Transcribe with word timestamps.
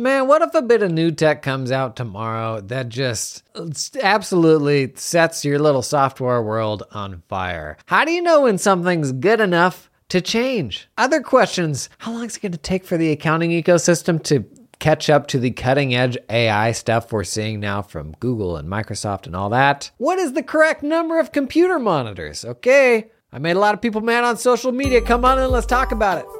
Man, 0.00 0.28
what 0.28 0.40
if 0.40 0.54
a 0.54 0.62
bit 0.62 0.82
of 0.82 0.90
new 0.90 1.10
tech 1.10 1.42
comes 1.42 1.70
out 1.70 1.94
tomorrow 1.94 2.62
that 2.62 2.88
just 2.88 3.42
absolutely 4.02 4.92
sets 4.96 5.44
your 5.44 5.58
little 5.58 5.82
software 5.82 6.42
world 6.42 6.84
on 6.92 7.22
fire? 7.28 7.76
How 7.84 8.06
do 8.06 8.10
you 8.10 8.22
know 8.22 8.40
when 8.40 8.56
something's 8.56 9.12
good 9.12 9.40
enough 9.40 9.90
to 10.08 10.22
change? 10.22 10.88
Other 10.96 11.20
questions 11.20 11.90
How 11.98 12.12
long 12.12 12.24
is 12.24 12.36
it 12.38 12.40
going 12.40 12.52
to 12.52 12.58
take 12.58 12.86
for 12.86 12.96
the 12.96 13.12
accounting 13.12 13.50
ecosystem 13.50 14.22
to 14.24 14.46
catch 14.78 15.10
up 15.10 15.26
to 15.26 15.38
the 15.38 15.50
cutting 15.50 15.94
edge 15.94 16.16
AI 16.30 16.72
stuff 16.72 17.12
we're 17.12 17.22
seeing 17.22 17.60
now 17.60 17.82
from 17.82 18.12
Google 18.20 18.56
and 18.56 18.70
Microsoft 18.70 19.26
and 19.26 19.36
all 19.36 19.50
that? 19.50 19.90
What 19.98 20.18
is 20.18 20.32
the 20.32 20.42
correct 20.42 20.82
number 20.82 21.20
of 21.20 21.30
computer 21.30 21.78
monitors? 21.78 22.42
Okay, 22.42 23.10
I 23.34 23.38
made 23.38 23.56
a 23.56 23.60
lot 23.60 23.74
of 23.74 23.82
people 23.82 24.00
mad 24.00 24.24
on 24.24 24.38
social 24.38 24.72
media. 24.72 25.02
Come 25.02 25.26
on 25.26 25.38
in, 25.38 25.50
let's 25.50 25.66
talk 25.66 25.92
about 25.92 26.16
it. 26.16 26.39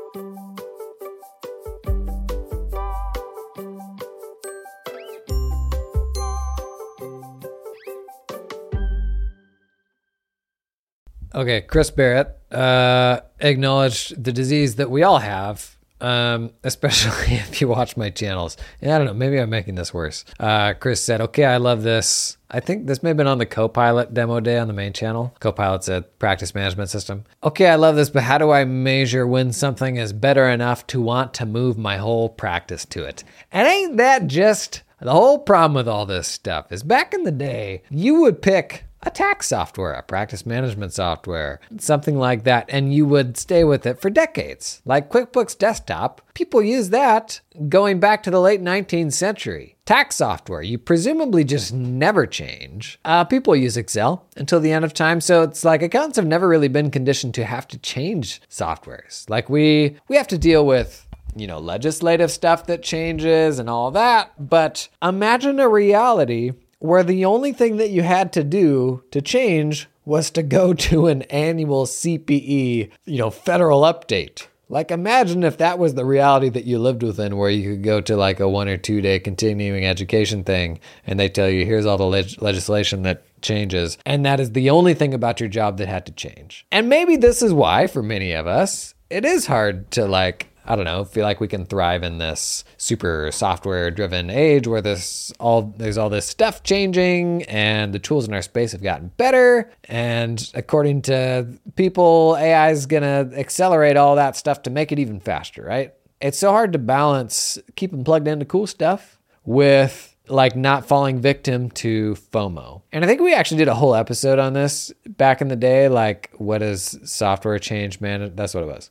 Okay, 11.35 11.61
Chris 11.61 11.91
Barrett 11.91 12.37
uh, 12.51 13.21
acknowledged 13.39 14.23
the 14.23 14.33
disease 14.33 14.77
that 14.77 14.91
we 14.91 15.05
all 15.05 15.19
have, 15.19 15.77
um, 16.01 16.51
especially 16.65 17.35
if 17.35 17.61
you 17.61 17.69
watch 17.69 17.97
my 17.97 18.11
channels. 18.11 18.57
And 18.83 18.91
I 18.91 18.99
don't 18.99 19.07
know, 19.07 19.15
maybe 19.15 19.39
I'm 19.39 19.51
making 19.51 19.77
this 19.77 19.95
worse. 19.95 20.25
Uh, 20.41 20.75
Chris 20.75 21.03
said, 21.03 21.21
Okay, 21.21 21.45
I 21.45 21.59
love 21.59 21.83
this. 21.83 22.37
I 22.51 22.59
think 22.59 22.87
this 22.87 23.03
may 23.03 23.11
have 23.11 23.17
been 23.17 23.29
on 23.29 23.39
the 23.39 23.47
Copilot 23.47 24.13
demo 24.13 24.41
day 24.41 24.59
on 24.59 24.67
the 24.67 24.73
main 24.75 24.93
channel. 24.93 25.33
Copilot's 25.39 25.89
a 25.89 26.03
practice 26.19 26.53
management 26.53 26.91
system. 26.91 27.25
Okay, 27.45 27.69
I 27.69 27.77
love 27.77 27.95
this, 27.95 28.11
but 28.11 28.25
how 28.25 28.39
do 28.39 28.51
I 28.51 28.65
measure 28.65 29.25
when 29.25 29.53
something 29.53 29.97
is 29.97 30.13
better 30.13 30.49
enough 30.49 30.85
to 30.89 31.01
want 31.01 31.33
to 31.35 31.47
move 31.47 31.79
my 31.79 31.99
whole 31.99 32.29
practice 32.29 32.85
to 32.87 33.05
it? 33.05 33.23
And 33.53 33.69
ain't 33.69 33.97
that 33.99 34.27
just 34.27 34.83
the 35.01 35.13
whole 35.13 35.39
problem 35.39 35.75
with 35.75 35.87
all 35.87 36.07
this 36.07 36.27
stuff? 36.27 36.73
Is 36.73 36.83
back 36.83 37.15
in 37.15 37.23
the 37.23 37.31
day, 37.31 37.83
you 37.89 38.23
would 38.23 38.43
pick 38.43 38.85
a 39.03 39.11
tax 39.11 39.49
software, 39.49 39.93
a 39.93 40.03
practice 40.03 40.45
management 40.45 40.93
software, 40.93 41.61
something 41.79 42.19
like 42.19 42.45
that, 42.45 42.67
and 42.69 42.93
you 42.93 43.07
would 43.07 43.37
stay 43.37 43.65
with 43.65 43.87
it 43.87 44.01
for 44.01 44.11
decades. 44.11 44.83
Like 44.85 45.11
QuickBooks 45.11 45.57
Desktop, 45.57 46.21
people 46.35 46.63
use 46.63 46.91
that 46.91 47.41
going 47.69 47.99
back 47.99 48.23
to 48.23 48.31
the 48.31 48.41
late 48.41 48.63
19th 48.63 49.13
century. 49.13 49.77
Tax 49.87 50.17
software, 50.17 50.63
you 50.63 50.79
presumably 50.79 51.45
just 51.45 51.73
never 51.73 52.27
change. 52.27 52.99
Uh, 53.05 53.25
people 53.25 53.57
use 53.57 53.77
Excel 53.77 54.27
until 54.37 54.61
the 54.61 54.73
end 54.73 54.85
of 54.85 54.95
time, 54.95 55.21
so 55.21 55.43
it's 55.43 55.65
like 55.65 55.83
accountants 55.83 56.17
have 56.17 56.27
never 56.27 56.47
really 56.47 56.69
been 56.69 56.91
conditioned 56.91 57.35
to 57.35 57.45
have 57.45 57.67
to 57.69 57.79
change 57.79 58.41
softwares. 58.49 59.29
Like 59.29 59.49
we 59.49 59.97
we 60.09 60.17
have 60.17 60.29
to 60.29 60.39
deal 60.39 60.65
with 60.67 61.07
you 61.37 61.47
know, 61.47 61.59
legislative 61.59 62.31
stuff 62.31 62.67
that 62.67 62.83
changes 62.83 63.59
and 63.59 63.71
all 63.71 63.93
that. 63.93 64.33
But 64.49 64.89
imagine 65.03 65.61
a 65.61 65.69
reality 65.69 66.53
where 66.81 67.05
the 67.05 67.25
only 67.25 67.53
thing 67.53 67.77
that 67.77 67.91
you 67.91 68.03
had 68.03 68.33
to 68.33 68.43
do 68.43 69.05
to 69.13 69.23
change 69.23 69.89
was 70.05 70.31
to 70.33 70.43
go 70.43 70.75
to 70.89 71.07
an 71.07 71.23
annual 71.23 71.87
CPE, 71.87 72.91
you 73.05 73.19
know, 73.19 73.31
federal 73.31 73.83
update. 73.83 74.47
Like, 74.69 74.93
imagine 74.93 75.43
if 75.43 75.59
that 75.59 75.81
was 75.81 75.95
the 75.95 76.05
reality 76.05 76.49
that 76.51 76.65
you 76.65 76.79
lived 76.79 77.03
within, 77.03 77.37
where 77.37 77.51
you 77.51 77.73
could 77.73 77.83
go 77.83 78.01
to 78.03 78.17
like 78.17 78.39
a 78.39 78.49
one 78.49 78.69
or 78.69 78.77
two 78.77 79.01
day 79.01 79.19
continuing 79.19 79.85
education 79.85 80.45
thing 80.45 80.79
and 81.07 81.19
they 81.19 81.29
tell 81.29 81.49
you, 81.49 81.67
here's 81.67 81.87
all 81.87 81.99
the 81.99 82.05
leg- 82.05 82.41
legislation 82.41 83.03
that 83.03 83.25
changes. 83.43 83.99
And 84.07 84.25
that 84.25 84.39
is 84.39 84.53
the 84.53 84.71
only 84.71 84.95
thing 84.95 85.13
about 85.13 85.41
your 85.41 85.49
job 85.49 85.79
that 85.79 85.89
had 85.89 86.07
to 86.07 86.13
change. 86.13 86.67
And 86.71 86.89
maybe 86.89 87.17
this 87.17 87.43
is 87.43 87.53
why, 87.53 87.89
for 87.89 88.03
many 88.03 88.31
of 88.33 88.47
us, 88.47 88.95
it 89.11 89.25
is 89.25 89.47
hard 89.47 89.91
to 89.93 90.07
like 90.07 90.50
I 90.71 90.77
don't 90.77 90.85
know, 90.85 91.05
feel 91.05 91.25
like 91.25 91.41
we 91.41 91.49
can 91.49 91.67
thrive 91.67 92.05
in 92.05 92.19
this 92.19 92.63
super 92.77 93.33
software 93.33 93.91
driven 93.91 94.31
age 94.31 94.69
where 94.69 94.81
this 94.81 95.33
all 95.41 95.75
there's 95.77 95.99
all 95.99 96.09
this 96.09 96.27
stuff 96.27 96.63
changing 96.63 97.43
and 97.45 97.93
the 97.93 97.99
tools 97.99 98.29
in 98.29 98.35
our 98.35 98.41
space 98.41 98.71
have 98.71 98.81
gotten 98.81 99.09
better 99.17 99.73
and 99.87 100.49
according 100.55 101.03
to 101.03 101.49
people 101.75 102.37
AI 102.39 102.71
is 102.71 102.87
to 102.87 103.33
accelerate 103.37 103.97
all 103.97 104.15
that 104.15 104.37
stuff 104.37 104.63
to 104.63 104.71
make 104.71 104.93
it 104.93 105.01
even 105.01 105.19
faster, 105.19 105.65
right? 105.65 105.93
It's 106.21 106.39
so 106.39 106.53
hard 106.53 106.73
to 106.75 106.79
balance 106.79 107.59
keeping 107.75 108.05
plugged 108.05 108.29
into 108.29 108.45
cool 108.45 108.69
stuff 108.69 109.19
with 109.45 110.15
like 110.29 110.55
not 110.55 110.87
falling 110.87 111.21
victim 111.21 111.71
to 111.71 112.15
FOMO. 112.33 112.83
And 112.93 113.05
I 113.05 113.09
think 113.09 113.21
we 113.21 113.35
actually 113.35 113.59
did 113.59 113.67
a 113.67 113.75
whole 113.75 113.97
episode 113.97 114.39
on 114.39 114.53
this 114.53 114.93
back 115.05 115.41
in 115.41 115.49
the 115.49 115.57
day 115.57 115.89
like 115.89 116.31
what 116.35 116.63
is 116.63 116.97
software 117.03 117.59
change 117.59 118.01
man 118.01 118.37
that's 118.37 118.55
what 118.55 118.63
it 118.63 118.69
was 118.69 118.91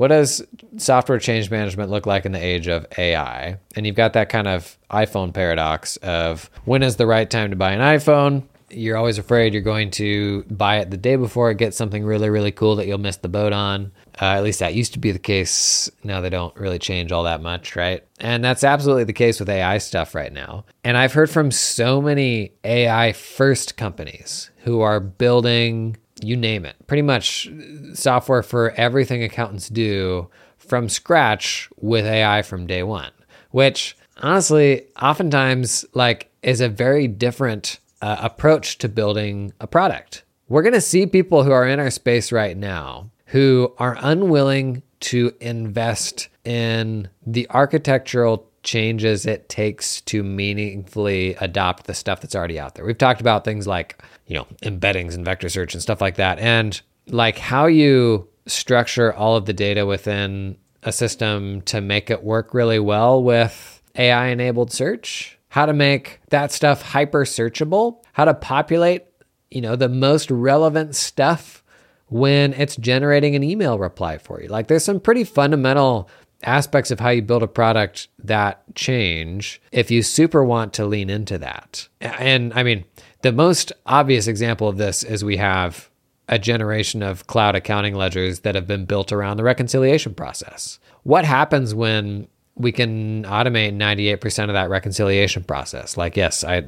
what 0.00 0.08
does 0.08 0.42
software 0.78 1.18
change 1.18 1.50
management 1.50 1.90
look 1.90 2.06
like 2.06 2.24
in 2.24 2.32
the 2.32 2.42
age 2.42 2.68
of 2.68 2.86
AI? 2.96 3.58
And 3.76 3.84
you've 3.84 3.96
got 3.96 4.14
that 4.14 4.30
kind 4.30 4.48
of 4.48 4.78
iPhone 4.90 5.34
paradox 5.34 5.98
of 5.98 6.48
when 6.64 6.82
is 6.82 6.96
the 6.96 7.06
right 7.06 7.28
time 7.28 7.50
to 7.50 7.56
buy 7.56 7.72
an 7.72 7.80
iPhone? 7.80 8.44
You're 8.70 8.96
always 8.96 9.18
afraid 9.18 9.52
you're 9.52 9.60
going 9.60 9.90
to 9.90 10.44
buy 10.44 10.78
it 10.78 10.90
the 10.90 10.96
day 10.96 11.16
before 11.16 11.50
it 11.50 11.58
gets 11.58 11.76
something 11.76 12.02
really, 12.02 12.30
really 12.30 12.50
cool 12.50 12.76
that 12.76 12.86
you'll 12.86 12.96
miss 12.96 13.18
the 13.18 13.28
boat 13.28 13.52
on. 13.52 13.92
Uh, 14.18 14.36
at 14.36 14.42
least 14.42 14.60
that 14.60 14.72
used 14.72 14.94
to 14.94 14.98
be 14.98 15.12
the 15.12 15.18
case. 15.18 15.90
Now 16.02 16.22
they 16.22 16.30
don't 16.30 16.56
really 16.56 16.78
change 16.78 17.12
all 17.12 17.24
that 17.24 17.42
much, 17.42 17.76
right? 17.76 18.02
And 18.20 18.42
that's 18.42 18.64
absolutely 18.64 19.04
the 19.04 19.12
case 19.12 19.38
with 19.38 19.50
AI 19.50 19.76
stuff 19.76 20.14
right 20.14 20.32
now. 20.32 20.64
And 20.82 20.96
I've 20.96 21.12
heard 21.12 21.28
from 21.28 21.50
so 21.50 22.00
many 22.00 22.52
AI 22.64 23.12
first 23.12 23.76
companies 23.76 24.50
who 24.60 24.80
are 24.80 24.98
building 24.98 25.98
you 26.22 26.36
name 26.36 26.64
it. 26.64 26.76
Pretty 26.86 27.02
much 27.02 27.48
software 27.94 28.42
for 28.42 28.70
everything 28.72 29.22
accountants 29.22 29.68
do 29.68 30.28
from 30.58 30.88
scratch 30.88 31.68
with 31.76 32.06
AI 32.06 32.42
from 32.42 32.66
day 32.66 32.82
one, 32.82 33.12
which 33.50 33.96
honestly, 34.18 34.86
oftentimes, 35.00 35.84
like, 35.94 36.30
is 36.42 36.60
a 36.60 36.68
very 36.68 37.08
different 37.08 37.78
uh, 38.02 38.16
approach 38.20 38.78
to 38.78 38.88
building 38.88 39.52
a 39.60 39.66
product. 39.66 40.22
We're 40.48 40.62
going 40.62 40.74
to 40.74 40.80
see 40.80 41.06
people 41.06 41.44
who 41.44 41.52
are 41.52 41.66
in 41.66 41.78
our 41.78 41.90
space 41.90 42.32
right 42.32 42.56
now 42.56 43.10
who 43.26 43.72
are 43.78 43.96
unwilling 44.00 44.82
to 44.98 45.32
invest 45.40 46.28
in 46.44 47.08
the 47.24 47.48
architectural 47.50 48.49
changes 48.62 49.26
it 49.26 49.48
takes 49.48 50.00
to 50.02 50.22
meaningfully 50.22 51.34
adopt 51.36 51.86
the 51.86 51.94
stuff 51.94 52.20
that's 52.20 52.34
already 52.34 52.58
out 52.58 52.74
there. 52.74 52.84
We've 52.84 52.98
talked 52.98 53.20
about 53.20 53.44
things 53.44 53.66
like, 53.66 54.02
you 54.26 54.34
know, 54.34 54.46
embeddings 54.62 55.14
and 55.14 55.24
vector 55.24 55.48
search 55.48 55.74
and 55.74 55.82
stuff 55.82 56.00
like 56.00 56.16
that. 56.16 56.38
And 56.38 56.80
like 57.06 57.38
how 57.38 57.66
you 57.66 58.28
structure 58.46 59.12
all 59.14 59.36
of 59.36 59.46
the 59.46 59.52
data 59.52 59.86
within 59.86 60.56
a 60.82 60.92
system 60.92 61.62
to 61.62 61.80
make 61.80 62.10
it 62.10 62.22
work 62.22 62.54
really 62.54 62.78
well 62.78 63.22
with 63.22 63.82
AI 63.96 64.26
enabled 64.26 64.72
search, 64.72 65.38
how 65.48 65.66
to 65.66 65.72
make 65.72 66.20
that 66.30 66.52
stuff 66.52 66.82
hyper 66.82 67.24
searchable, 67.24 68.02
how 68.12 68.24
to 68.24 68.34
populate, 68.34 69.04
you 69.50 69.60
know, 69.60 69.76
the 69.76 69.88
most 69.88 70.30
relevant 70.30 70.94
stuff 70.94 71.62
when 72.10 72.52
it's 72.54 72.76
generating 72.76 73.36
an 73.36 73.42
email 73.42 73.78
reply 73.78 74.18
for 74.18 74.42
you. 74.42 74.48
Like 74.48 74.66
there's 74.66 74.84
some 74.84 75.00
pretty 75.00 75.24
fundamental 75.24 76.10
aspects 76.42 76.90
of 76.90 77.00
how 77.00 77.10
you 77.10 77.22
build 77.22 77.42
a 77.42 77.48
product 77.48 78.08
that 78.18 78.62
change 78.74 79.60
if 79.72 79.90
you 79.90 80.02
super 80.02 80.44
want 80.44 80.72
to 80.74 80.86
lean 80.86 81.10
into 81.10 81.38
that. 81.38 81.88
And 82.00 82.52
I 82.54 82.62
mean, 82.62 82.84
the 83.22 83.32
most 83.32 83.72
obvious 83.86 84.26
example 84.26 84.68
of 84.68 84.78
this 84.78 85.02
is 85.02 85.24
we 85.24 85.36
have 85.36 85.90
a 86.28 86.38
generation 86.38 87.02
of 87.02 87.26
cloud 87.26 87.56
accounting 87.56 87.94
ledgers 87.94 88.40
that 88.40 88.54
have 88.54 88.66
been 88.66 88.84
built 88.84 89.12
around 89.12 89.36
the 89.36 89.44
reconciliation 89.44 90.14
process. 90.14 90.78
What 91.02 91.24
happens 91.24 91.74
when 91.74 92.28
we 92.54 92.72
can 92.72 93.24
automate 93.24 93.74
98% 93.74 94.44
of 94.44 94.52
that 94.52 94.70
reconciliation 94.70 95.42
process? 95.42 95.96
Like, 95.96 96.16
yes, 96.16 96.44
I 96.44 96.64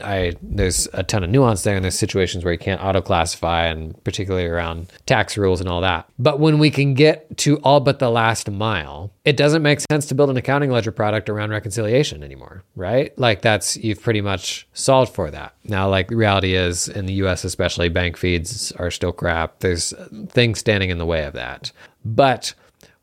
I 0.00 0.34
there's 0.40 0.88
a 0.92 1.02
ton 1.02 1.24
of 1.24 1.30
nuance 1.30 1.62
there, 1.62 1.76
and 1.76 1.84
there's 1.84 1.98
situations 1.98 2.44
where 2.44 2.52
you 2.52 2.58
can't 2.58 2.82
auto 2.82 3.00
classify, 3.00 3.66
and 3.66 4.02
particularly 4.04 4.46
around 4.46 4.90
tax 5.06 5.36
rules 5.36 5.60
and 5.60 5.68
all 5.68 5.80
that. 5.80 6.08
But 6.18 6.40
when 6.40 6.58
we 6.58 6.70
can 6.70 6.94
get 6.94 7.36
to 7.38 7.58
all 7.58 7.80
but 7.80 7.98
the 7.98 8.10
last 8.10 8.50
mile, 8.50 9.12
it 9.24 9.36
doesn't 9.36 9.62
make 9.62 9.80
sense 9.90 10.06
to 10.06 10.14
build 10.14 10.30
an 10.30 10.36
accounting 10.36 10.70
ledger 10.70 10.92
product 10.92 11.28
around 11.28 11.50
reconciliation 11.50 12.22
anymore, 12.22 12.64
right? 12.76 13.16
Like 13.18 13.42
that's 13.42 13.76
you've 13.76 14.02
pretty 14.02 14.20
much 14.20 14.66
solved 14.72 15.14
for 15.14 15.30
that. 15.30 15.54
Now, 15.64 15.88
like 15.88 16.08
the 16.08 16.16
reality 16.16 16.54
is 16.54 16.88
in 16.88 17.06
the 17.06 17.14
U.S. 17.14 17.44
especially, 17.44 17.88
bank 17.88 18.16
feeds 18.16 18.72
are 18.72 18.90
still 18.90 19.12
crap. 19.12 19.58
There's 19.60 19.92
things 20.28 20.58
standing 20.58 20.90
in 20.90 20.98
the 20.98 21.06
way 21.06 21.24
of 21.24 21.34
that, 21.34 21.72
but 22.04 22.54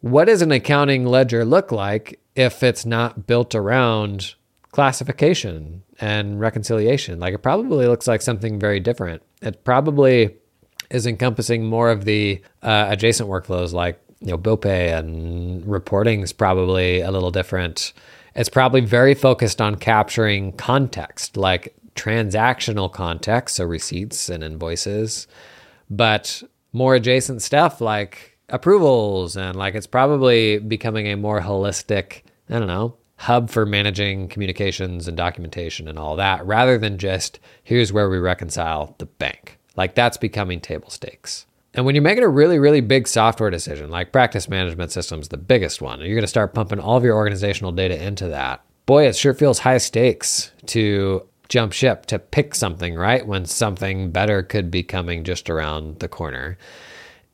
what 0.01 0.25
does 0.25 0.41
an 0.41 0.51
accounting 0.51 1.05
ledger 1.05 1.43
look 1.43 1.71
like 1.71 2.19
if 2.35 2.63
it's 2.63 2.85
not 2.85 3.27
built 3.27 3.53
around 3.53 4.35
classification 4.71 5.83
and 5.99 6.39
reconciliation. 6.39 7.19
Like 7.19 7.33
it 7.33 7.39
probably 7.39 7.87
looks 7.87 8.07
like 8.07 8.21
something 8.21 8.59
very 8.59 8.79
different. 8.79 9.21
It 9.41 9.63
probably 9.63 10.35
is 10.89 11.05
encompassing 11.05 11.65
more 11.65 11.91
of 11.91 12.05
the 12.05 12.41
uh, 12.63 12.87
adjacent 12.89 13.29
workflows 13.29 13.73
like 13.73 14.01
you 14.21 14.27
know 14.27 14.37
bill 14.37 14.57
pay 14.57 14.91
and 14.91 15.65
reporting 15.65 16.21
is 16.21 16.33
probably 16.33 17.01
a 17.01 17.11
little 17.11 17.31
different. 17.31 17.93
It's 18.35 18.49
probably 18.49 18.81
very 18.81 19.15
focused 19.15 19.59
on 19.61 19.75
capturing 19.75 20.53
context, 20.53 21.35
like 21.35 21.75
transactional 21.95 22.91
context, 22.91 23.55
so 23.55 23.65
receipts 23.65 24.29
and 24.29 24.43
invoices, 24.43 25.27
but 25.89 26.43
more 26.71 26.95
adjacent 26.95 27.41
stuff 27.41 27.81
like 27.81 28.37
approvals 28.49 29.35
and 29.35 29.55
like 29.55 29.75
it's 29.75 29.87
probably 29.87 30.59
becoming 30.59 31.07
a 31.07 31.15
more 31.15 31.41
holistic, 31.41 32.21
I 32.49 32.59
don't 32.59 32.67
know, 32.67 32.95
hub 33.19 33.49
for 33.49 33.65
managing 33.65 34.29
communications 34.29 35.07
and 35.07 35.17
documentation 35.17 35.87
and 35.87 35.99
all 35.99 36.15
that, 36.15 36.45
rather 36.45 36.77
than 36.77 36.97
just 36.97 37.39
here's 37.63 37.91
where 37.91 38.09
we 38.09 38.17
reconcile 38.17 38.95
the 38.97 39.05
bank. 39.05 39.57
Like 39.75 39.93
that's 39.93 40.17
becoming 40.17 40.61
table 40.61 40.89
stakes. 40.89 41.45
And 41.73 41.85
when 41.85 41.95
you're 41.95 42.01
making 42.01 42.23
a 42.23 42.29
really, 42.29 42.59
really 42.59 42.81
big 42.81 43.07
software 43.07 43.49
decision, 43.49 43.89
like 43.89 44.11
practice 44.11 44.49
management 44.49 44.91
systems, 44.91 45.27
the 45.27 45.37
biggest 45.37 45.81
one, 45.81 45.99
you're 45.99 46.09
going 46.09 46.21
to 46.21 46.27
start 46.27 46.53
pumping 46.53 46.79
all 46.79 46.97
of 46.97 47.03
your 47.03 47.15
organizational 47.15 47.71
data 47.71 48.01
into 48.01 48.29
that. 48.29 48.63
Boy, 48.85 49.05
it 49.05 49.15
sure 49.15 49.33
feels 49.33 49.59
high 49.59 49.77
stakes 49.77 50.51
to 50.67 51.27
jump 51.47 51.73
ship, 51.73 52.05
to 52.07 52.19
pick 52.19 52.55
something, 52.55 52.95
right? 52.95 53.27
When 53.27 53.45
something 53.45 54.11
better 54.11 54.43
could 54.43 54.71
be 54.71 54.81
coming 54.81 55.23
just 55.23 55.49
around 55.49 55.99
the 55.99 56.07
corner. 56.07 56.57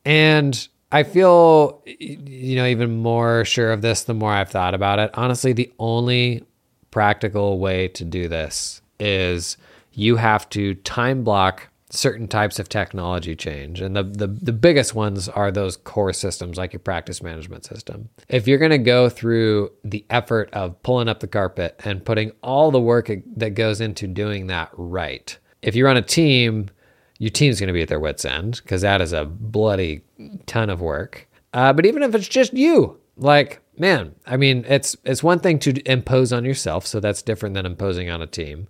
And 0.03 0.67
I 0.91 1.03
feel, 1.03 1.81
you 1.85 2.55
know, 2.55 2.65
even 2.65 2.97
more 2.97 3.43
sure 3.45 3.71
of 3.71 3.81
this 3.81 4.03
the 4.03 4.13
more 4.13 4.31
I've 4.31 4.49
thought 4.49 4.73
about 4.73 4.99
it. 4.99 5.11
Honestly, 5.13 5.53
the 5.53 5.71
only 5.79 6.45
practical 6.91 7.59
way 7.59 7.87
to 7.89 8.05
do 8.05 8.27
this 8.27 8.81
is 8.99 9.57
you 9.91 10.15
have 10.15 10.49
to 10.49 10.75
time 10.75 11.23
block 11.23 11.69
certain 11.89 12.27
types 12.27 12.59
of 12.59 12.67
technology 12.69 13.35
change. 13.35 13.81
And 13.81 13.95
the, 13.95 14.03
the, 14.03 14.27
the 14.27 14.53
biggest 14.53 14.95
ones 14.95 15.29
are 15.29 15.51
those 15.51 15.77
core 15.77 16.13
systems 16.13 16.57
like 16.57 16.73
your 16.73 16.79
practice 16.79 17.21
management 17.21 17.65
system. 17.65 18.09
If 18.27 18.47
you're 18.47 18.57
going 18.57 18.71
to 18.71 18.77
go 18.77 19.09
through 19.09 19.71
the 19.83 20.05
effort 20.09 20.49
of 20.53 20.81
pulling 20.83 21.07
up 21.07 21.19
the 21.19 21.27
carpet 21.27 21.79
and 21.83 22.03
putting 22.03 22.31
all 22.41 22.71
the 22.71 22.81
work 22.81 23.09
that 23.37 23.51
goes 23.51 23.81
into 23.81 24.07
doing 24.07 24.47
that 24.47 24.69
right, 24.73 25.37
if 25.61 25.75
you 25.75 25.85
run 25.85 25.97
a 25.97 26.01
team, 26.01 26.69
your 27.17 27.29
team's 27.29 27.59
going 27.59 27.67
to 27.67 27.73
be 27.73 27.81
at 27.81 27.87
their 27.87 27.99
wits' 27.99 28.25
end 28.25 28.61
because 28.63 28.81
that 28.81 29.01
is 29.01 29.13
a 29.13 29.25
bloody 29.25 30.01
ton 30.45 30.69
of 30.69 30.81
work. 30.81 31.27
Uh, 31.53 31.71
but 31.71 31.85
even 31.85 32.03
if 32.03 32.13
it's 32.13 32.27
just 32.27 32.53
you, 32.53 32.99
like, 33.17 33.61
man, 33.77 34.13
I 34.25 34.37
mean, 34.37 34.65
it's 34.67 34.95
it's 35.05 35.23
one 35.23 35.39
thing 35.39 35.59
to 35.59 35.89
impose 35.89 36.33
on 36.33 36.43
yourself, 36.43 36.85
so 36.85 36.99
that's 36.99 37.21
different 37.21 37.55
than 37.55 37.65
imposing 37.65 38.09
on 38.09 38.21
a 38.21 38.27
team. 38.27 38.67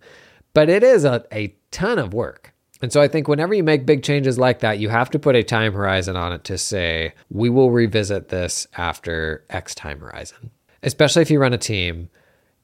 But 0.54 0.70
it 0.70 0.84
is 0.84 1.04
a, 1.04 1.26
a 1.34 1.56
ton 1.72 2.00
of 2.00 2.14
work. 2.14 2.54
And 2.82 2.92
so 2.92 3.02
I 3.02 3.08
think 3.08 3.28
whenever 3.28 3.54
you 3.54 3.64
make 3.64 3.86
big 3.86 4.04
changes 4.04 4.38
like 4.38 4.60
that, 4.60 4.80
you 4.80 4.90
have 4.90 5.10
to 5.12 5.20
put 5.20 5.36
a 5.36 5.44
time 5.44 5.74
horizon 5.74 6.16
on 6.16 6.34
it 6.34 6.44
to 6.46 6.58
say, 6.58 7.14
we 7.30 7.50
will 7.50 7.72
revisit 7.72 8.30
this 8.30 8.68
after 8.78 9.44
X 9.50 9.74
time 9.74 10.00
horizon. 10.00 10.52
Especially 10.84 11.22
if 11.22 11.32
you 11.32 11.40
run 11.40 11.54
a 11.54 11.58
team, 11.58 12.10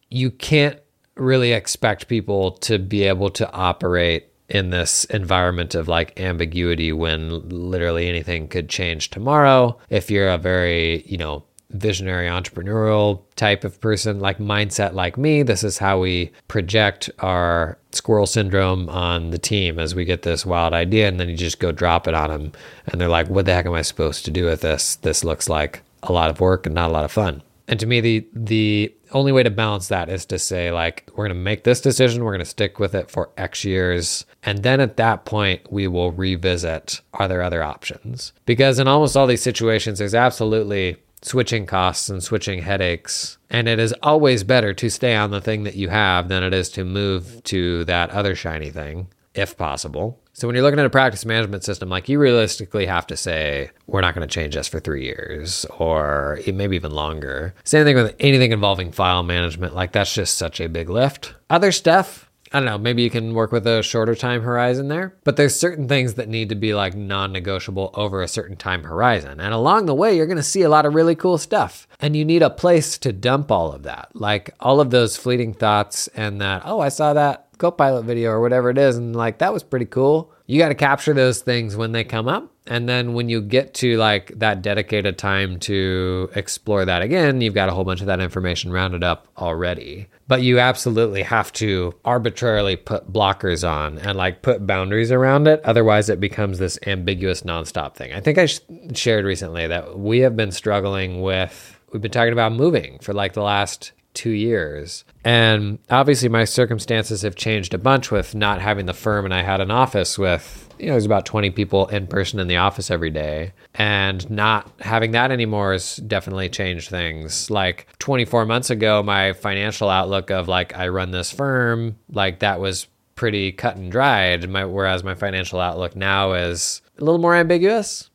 you 0.09 0.29
can't 0.29 0.79
really 1.15 1.53
expect 1.53 2.07
people 2.07 2.51
to 2.51 2.77
be 2.77 3.03
able 3.03 3.29
to 3.31 3.51
operate 3.51 4.30
in 4.51 4.69
this 4.69 5.05
environment 5.05 5.75
of 5.75 5.87
like 5.87 6.19
ambiguity 6.19 6.91
when 6.91 7.47
literally 7.49 8.09
anything 8.09 8.49
could 8.49 8.67
change 8.67 9.09
tomorrow. 9.09 9.79
If 9.89 10.11
you're 10.11 10.29
a 10.29 10.37
very, 10.37 11.03
you 11.03 11.17
know, 11.17 11.45
visionary 11.69 12.27
entrepreneurial 12.27 13.21
type 13.37 13.63
of 13.63 13.79
person, 13.79 14.19
like 14.19 14.39
mindset 14.39 14.93
like 14.93 15.17
me, 15.17 15.41
this 15.41 15.63
is 15.63 15.77
how 15.77 16.01
we 16.01 16.31
project 16.49 17.09
our 17.19 17.77
squirrel 17.93 18.27
syndrome 18.27 18.89
on 18.89 19.29
the 19.29 19.39
team 19.39 19.79
as 19.79 19.95
we 19.95 20.03
get 20.03 20.23
this 20.23 20.45
wild 20.45 20.73
idea 20.73 21.07
and 21.07 21.17
then 21.17 21.29
you 21.29 21.37
just 21.37 21.61
go 21.61 21.71
drop 21.71 22.05
it 22.05 22.13
on 22.13 22.29
them 22.29 22.51
and 22.87 22.99
they're 22.99 23.07
like, 23.07 23.29
what 23.29 23.45
the 23.45 23.53
heck 23.53 23.65
am 23.65 23.73
I 23.73 23.83
supposed 23.83 24.25
to 24.25 24.31
do 24.31 24.43
with 24.43 24.59
this? 24.59 24.97
This 24.97 25.23
looks 25.23 25.47
like 25.47 25.81
a 26.03 26.11
lot 26.11 26.29
of 26.29 26.41
work 26.41 26.65
and 26.65 26.75
not 26.75 26.89
a 26.89 26.93
lot 26.93 27.05
of 27.05 27.11
fun. 27.11 27.41
And 27.69 27.79
to 27.79 27.85
me, 27.85 28.01
the 28.01 28.27
the 28.33 28.93
only 29.13 29.31
way 29.31 29.43
to 29.43 29.49
balance 29.49 29.87
that 29.89 30.09
is 30.09 30.25
to 30.27 30.39
say, 30.39 30.71
like, 30.71 31.09
we're 31.15 31.25
gonna 31.25 31.35
make 31.35 31.63
this 31.63 31.81
decision, 31.81 32.23
we're 32.23 32.33
gonna 32.33 32.45
stick 32.45 32.79
with 32.79 32.95
it 32.95 33.09
for 33.09 33.29
X 33.37 33.63
years. 33.65 34.25
And 34.43 34.63
then 34.63 34.79
at 34.79 34.97
that 34.97 35.25
point, 35.25 35.71
we 35.71 35.87
will 35.87 36.11
revisit 36.11 37.01
are 37.13 37.27
there 37.27 37.41
other 37.41 37.63
options? 37.63 38.33
Because 38.45 38.79
in 38.79 38.87
almost 38.87 39.15
all 39.15 39.27
these 39.27 39.41
situations, 39.41 39.99
there's 39.99 40.15
absolutely 40.15 40.97
switching 41.21 41.65
costs 41.65 42.09
and 42.09 42.23
switching 42.23 42.61
headaches. 42.61 43.37
And 43.49 43.67
it 43.67 43.79
is 43.79 43.93
always 44.01 44.43
better 44.43 44.73
to 44.73 44.89
stay 44.89 45.15
on 45.15 45.31
the 45.31 45.41
thing 45.41 45.63
that 45.63 45.75
you 45.75 45.89
have 45.89 46.29
than 46.29 46.43
it 46.43 46.53
is 46.53 46.69
to 46.69 46.83
move 46.83 47.43
to 47.45 47.85
that 47.85 48.09
other 48.09 48.35
shiny 48.35 48.71
thing, 48.71 49.07
if 49.33 49.57
possible. 49.57 50.19
So 50.33 50.47
when 50.47 50.55
you're 50.55 50.63
looking 50.63 50.79
at 50.79 50.85
a 50.85 50.89
practice 50.89 51.25
management 51.25 51.63
system, 51.63 51.89
like 51.89 52.09
you 52.09 52.19
realistically 52.19 52.85
have 52.85 53.05
to 53.07 53.17
say, 53.17 53.71
we're 53.87 54.01
not 54.01 54.15
going 54.15 54.27
to 54.27 54.33
change 54.33 54.55
this 54.55 54.67
for 54.67 54.79
three 54.79 55.03
years 55.03 55.65
or 55.77 56.39
maybe 56.47 56.75
even 56.75 56.91
longer. 56.91 57.53
Same 57.63 57.83
thing 57.85 57.95
with 57.95 58.15
anything 58.19 58.51
involving 58.51 58.91
file 58.91 59.23
management. 59.23 59.75
Like 59.75 59.91
that's 59.91 60.13
just 60.13 60.37
such 60.37 60.59
a 60.59 60.69
big 60.69 60.89
lift. 60.89 61.35
Other 61.49 61.71
stuff, 61.71 62.31
I 62.53 62.59
don't 62.59 62.65
know, 62.65 62.77
maybe 62.77 63.03
you 63.03 63.09
can 63.09 63.33
work 63.33 63.51
with 63.51 63.67
a 63.67 63.83
shorter 63.83 64.15
time 64.15 64.41
horizon 64.41 64.87
there, 64.87 65.15
but 65.23 65.35
there's 65.35 65.55
certain 65.55 65.87
things 65.87 66.15
that 66.15 66.27
need 66.29 66.49
to 66.49 66.55
be 66.55 66.73
like 66.73 66.95
non 66.95 67.31
negotiable 67.31 67.91
over 67.93 68.21
a 68.21 68.27
certain 68.27 68.57
time 68.57 68.83
horizon. 68.83 69.39
And 69.39 69.53
along 69.53 69.85
the 69.85 69.95
way, 69.95 70.15
you're 70.15 70.27
going 70.27 70.37
to 70.37 70.43
see 70.43 70.61
a 70.61 70.69
lot 70.69 70.85
of 70.85 70.93
really 70.93 71.15
cool 71.15 71.37
stuff. 71.37 71.87
And 71.99 72.15
you 72.15 72.25
need 72.25 72.41
a 72.41 72.49
place 72.49 72.97
to 72.99 73.13
dump 73.13 73.51
all 73.51 73.71
of 73.71 73.83
that, 73.83 74.09
like 74.13 74.55
all 74.59 74.79
of 74.79 74.89
those 74.91 75.17
fleeting 75.17 75.53
thoughts 75.53 76.07
and 76.09 76.41
that, 76.41 76.63
oh, 76.65 76.79
I 76.79 76.89
saw 76.89 77.13
that 77.13 77.47
Copilot 77.61 78.05
video 78.05 78.31
or 78.31 78.41
whatever 78.41 78.71
it 78.71 78.77
is, 78.79 78.97
and 78.97 79.15
like 79.15 79.37
that 79.37 79.53
was 79.53 79.61
pretty 79.61 79.85
cool. 79.85 80.31
You 80.47 80.57
got 80.57 80.69
to 80.69 80.75
capture 80.75 81.13
those 81.13 81.41
things 81.41 81.77
when 81.77 81.91
they 81.91 82.03
come 82.03 82.27
up. 82.27 82.51
And 82.67 82.89
then 82.89 83.13
when 83.13 83.29
you 83.29 83.41
get 83.41 83.73
to 83.75 83.97
like 83.97 84.33
that 84.39 84.61
dedicated 84.61 85.17
time 85.17 85.59
to 85.61 86.29
explore 86.35 86.85
that 86.85 87.01
again, 87.01 87.39
you've 87.39 87.53
got 87.53 87.69
a 87.69 87.71
whole 87.71 87.83
bunch 87.83 88.01
of 88.01 88.07
that 88.07 88.19
information 88.19 88.71
rounded 88.71 89.03
up 89.03 89.27
already. 89.37 90.07
But 90.27 90.41
you 90.41 90.59
absolutely 90.59 91.23
have 91.23 91.53
to 91.53 91.93
arbitrarily 92.03 92.75
put 92.75 93.11
blockers 93.11 93.67
on 93.67 93.97
and 93.99 94.17
like 94.17 94.41
put 94.41 94.65
boundaries 94.65 95.11
around 95.11 95.47
it. 95.47 95.61
Otherwise, 95.63 96.09
it 96.09 96.19
becomes 96.19 96.59
this 96.59 96.79
ambiguous 96.87 97.41
nonstop 97.43 97.95
thing. 97.95 98.11
I 98.11 98.21
think 98.21 98.37
I 98.37 98.47
sh- 98.47 98.61
shared 98.93 99.25
recently 99.25 99.67
that 99.67 99.99
we 99.99 100.19
have 100.19 100.35
been 100.35 100.51
struggling 100.51 101.21
with, 101.21 101.79
we've 101.93 102.01
been 102.01 102.11
talking 102.11 102.33
about 102.33 102.53
moving 102.53 102.99
for 102.99 103.13
like 103.13 103.33
the 103.33 103.43
last 103.43 103.91
two 104.13 104.31
years. 104.31 105.03
And 105.23 105.79
obviously, 105.89 106.29
my 106.29 106.45
circumstances 106.45 107.21
have 107.21 107.35
changed 107.35 107.73
a 107.73 107.77
bunch 107.77 108.11
with 108.11 108.35
not 108.35 108.61
having 108.61 108.85
the 108.85 108.93
firm, 108.93 109.25
and 109.25 109.33
I 109.33 109.43
had 109.43 109.61
an 109.61 109.71
office 109.71 110.17
with, 110.17 110.73
you 110.79 110.87
know, 110.87 110.93
there's 110.93 111.05
about 111.05 111.25
20 111.25 111.51
people 111.51 111.87
in 111.87 112.07
person 112.07 112.39
in 112.39 112.47
the 112.47 112.57
office 112.57 112.89
every 112.89 113.11
day. 113.11 113.53
And 113.75 114.29
not 114.29 114.71
having 114.79 115.11
that 115.11 115.31
anymore 115.31 115.73
has 115.73 115.97
definitely 115.97 116.49
changed 116.49 116.89
things. 116.89 117.49
Like 117.49 117.87
24 117.99 118.45
months 118.45 118.69
ago, 118.69 119.03
my 119.03 119.33
financial 119.33 119.89
outlook 119.89 120.29
of 120.31 120.47
like, 120.47 120.75
I 120.75 120.87
run 120.87 121.11
this 121.11 121.31
firm, 121.31 121.97
like 122.11 122.39
that 122.39 122.59
was 122.59 122.87
pretty 123.15 123.51
cut 123.51 123.75
and 123.75 123.91
dried. 123.91 124.49
My, 124.49 124.65
whereas 124.65 125.03
my 125.03 125.15
financial 125.15 125.59
outlook 125.59 125.95
now 125.95 126.33
is 126.33 126.81
a 126.97 127.03
little 127.03 127.21
more 127.21 127.35
ambiguous. 127.35 128.09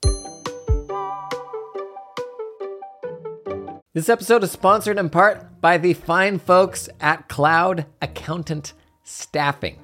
This 3.97 4.11
episode 4.11 4.45
is 4.45 4.53
sponsored 4.53 4.99
in 4.99 5.09
part 5.09 5.59
by 5.63 5.79
the 5.79 5.95
fine 5.95 6.39
folks 6.39 6.91
at 7.01 7.31
Cloud 7.31 7.87
Accountant 8.03 8.75
Staffing. 9.05 9.83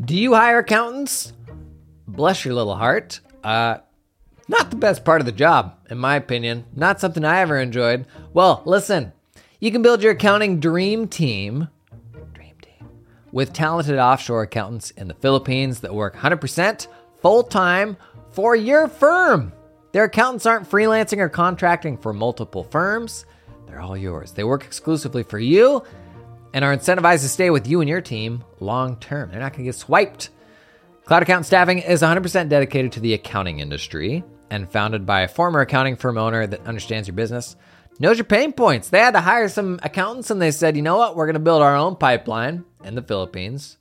Do 0.00 0.16
you 0.16 0.34
hire 0.34 0.60
accountants? 0.60 1.32
Bless 2.06 2.44
your 2.44 2.54
little 2.54 2.76
heart. 2.76 3.18
Uh, 3.42 3.78
not 4.46 4.70
the 4.70 4.76
best 4.76 5.04
part 5.04 5.20
of 5.20 5.26
the 5.26 5.32
job, 5.32 5.76
in 5.90 5.98
my 5.98 6.14
opinion. 6.14 6.66
Not 6.76 7.00
something 7.00 7.24
I 7.24 7.40
ever 7.40 7.58
enjoyed. 7.58 8.06
Well, 8.32 8.62
listen, 8.64 9.12
you 9.58 9.72
can 9.72 9.82
build 9.82 10.04
your 10.04 10.12
accounting 10.12 10.60
dream 10.60 11.08
team, 11.08 11.66
dream 12.32 12.54
team, 12.62 12.88
with 13.32 13.52
talented 13.52 13.98
offshore 13.98 14.42
accountants 14.42 14.92
in 14.92 15.08
the 15.08 15.14
Philippines 15.14 15.80
that 15.80 15.92
work 15.92 16.14
100% 16.14 16.86
full 17.20 17.42
time 17.42 17.96
for 18.30 18.54
your 18.54 18.86
firm. 18.86 19.52
Their 19.90 20.04
accountants 20.04 20.46
aren't 20.46 20.70
freelancing 20.70 21.18
or 21.18 21.28
contracting 21.28 21.98
for 21.98 22.12
multiple 22.12 22.62
firms. 22.62 23.26
They're 23.72 23.80
all 23.80 23.96
yours. 23.96 24.32
They 24.32 24.44
work 24.44 24.66
exclusively 24.66 25.22
for 25.22 25.38
you 25.38 25.82
and 26.52 26.62
are 26.62 26.76
incentivized 26.76 27.22
to 27.22 27.28
stay 27.28 27.48
with 27.48 27.66
you 27.66 27.80
and 27.80 27.88
your 27.88 28.02
team 28.02 28.44
long 28.60 28.96
term. 28.96 29.30
They're 29.30 29.40
not 29.40 29.52
going 29.52 29.64
to 29.64 29.68
get 29.68 29.76
swiped. 29.76 30.28
Cloud 31.06 31.22
Accountant 31.22 31.46
Staffing 31.46 31.78
is 31.78 32.02
100% 32.02 32.50
dedicated 32.50 32.92
to 32.92 33.00
the 33.00 33.14
accounting 33.14 33.60
industry 33.60 34.24
and 34.50 34.70
founded 34.70 35.06
by 35.06 35.22
a 35.22 35.28
former 35.28 35.60
accounting 35.60 35.96
firm 35.96 36.18
owner 36.18 36.46
that 36.46 36.66
understands 36.66 37.08
your 37.08 37.14
business, 37.14 37.56
knows 37.98 38.18
your 38.18 38.26
pain 38.26 38.52
points. 38.52 38.90
They 38.90 38.98
had 38.98 39.14
to 39.14 39.22
hire 39.22 39.48
some 39.48 39.80
accountants 39.82 40.30
and 40.30 40.40
they 40.40 40.50
said, 40.50 40.76
you 40.76 40.82
know 40.82 40.98
what? 40.98 41.16
We're 41.16 41.24
going 41.26 41.32
to 41.34 41.40
build 41.40 41.62
our 41.62 41.74
own 41.74 41.96
pipeline 41.96 42.66
in 42.84 42.94
the 42.94 43.00
Philippines. 43.00 43.78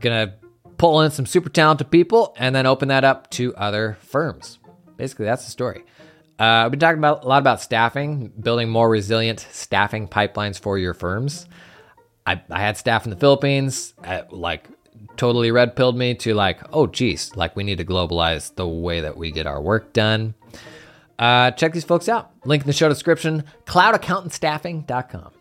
Going 0.00 0.28
to 0.28 0.34
pull 0.78 1.00
in 1.02 1.12
some 1.12 1.26
super 1.26 1.48
talented 1.48 1.92
people 1.92 2.34
and 2.36 2.56
then 2.56 2.66
open 2.66 2.88
that 2.88 3.04
up 3.04 3.30
to 3.30 3.54
other 3.54 3.98
firms. 4.00 4.58
Basically, 4.96 5.26
that's 5.26 5.44
the 5.44 5.52
story. 5.52 5.84
Uh, 6.40 6.62
we've 6.64 6.70
been 6.70 6.80
talking 6.80 6.98
about 6.98 7.22
a 7.22 7.28
lot 7.28 7.38
about 7.38 7.60
staffing, 7.60 8.32
building 8.40 8.70
more 8.70 8.88
resilient 8.88 9.46
staffing 9.50 10.08
pipelines 10.08 10.58
for 10.58 10.78
your 10.78 10.94
firms. 10.94 11.46
I, 12.26 12.40
I 12.50 12.60
had 12.60 12.78
staff 12.78 13.04
in 13.04 13.10
the 13.10 13.16
Philippines, 13.16 13.92
at, 14.02 14.32
uh, 14.32 14.36
like 14.36 14.66
totally 15.18 15.50
red 15.50 15.76
pilled 15.76 15.98
me 15.98 16.14
to 16.14 16.32
like, 16.32 16.60
oh 16.72 16.86
geez, 16.86 17.36
like 17.36 17.56
we 17.56 17.62
need 17.62 17.76
to 17.76 17.84
globalize 17.84 18.54
the 18.54 18.66
way 18.66 19.00
that 19.00 19.18
we 19.18 19.30
get 19.30 19.46
our 19.46 19.60
work 19.60 19.92
done. 19.92 20.34
Uh, 21.18 21.50
check 21.50 21.74
these 21.74 21.84
folks 21.84 22.08
out. 22.08 22.30
Link 22.46 22.62
in 22.62 22.66
the 22.66 22.72
show 22.72 22.88
description, 22.88 23.44
cloudaccountantstaffing.com. 23.66 25.32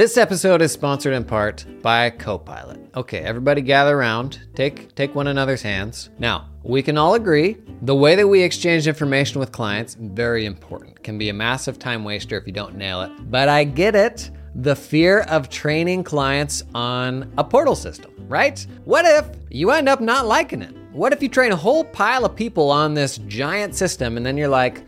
This 0.00 0.16
episode 0.16 0.62
is 0.62 0.72
sponsored 0.72 1.12
in 1.12 1.24
part 1.24 1.66
by 1.82 2.08
Copilot. 2.08 2.80
Okay, 2.96 3.18
everybody 3.18 3.60
gather 3.60 3.98
around, 3.98 4.40
take 4.54 4.94
take 4.94 5.14
one 5.14 5.26
another's 5.26 5.60
hands. 5.60 6.08
Now, 6.18 6.48
we 6.62 6.82
can 6.82 6.96
all 6.96 7.12
agree 7.12 7.58
the 7.82 7.94
way 7.94 8.16
that 8.16 8.26
we 8.26 8.40
exchange 8.40 8.88
information 8.88 9.40
with 9.40 9.52
clients 9.52 9.98
very 10.00 10.46
important. 10.46 11.02
Can 11.02 11.18
be 11.18 11.28
a 11.28 11.34
massive 11.34 11.78
time 11.78 12.02
waster 12.02 12.38
if 12.38 12.46
you 12.46 12.52
don't 12.54 12.76
nail 12.76 13.02
it. 13.02 13.10
But 13.30 13.50
I 13.50 13.64
get 13.64 13.94
it. 13.94 14.30
The 14.54 14.74
fear 14.74 15.20
of 15.20 15.48
training 15.48 16.04
clients 16.04 16.62
on 16.74 17.32
a 17.38 17.44
portal 17.44 17.74
system, 17.74 18.12
right? 18.28 18.66
What 18.84 19.04
if 19.04 19.26
you 19.50 19.70
end 19.70 19.88
up 19.88 20.00
not 20.00 20.26
liking 20.26 20.62
it? 20.62 20.74
What 20.92 21.12
if 21.12 21.22
you 21.22 21.28
train 21.28 21.52
a 21.52 21.56
whole 21.56 21.84
pile 21.84 22.24
of 22.24 22.34
people 22.34 22.70
on 22.70 22.94
this 22.94 23.18
giant 23.18 23.76
system 23.76 24.16
and 24.16 24.26
then 24.26 24.36
you're 24.36 24.48
like, 24.48 24.82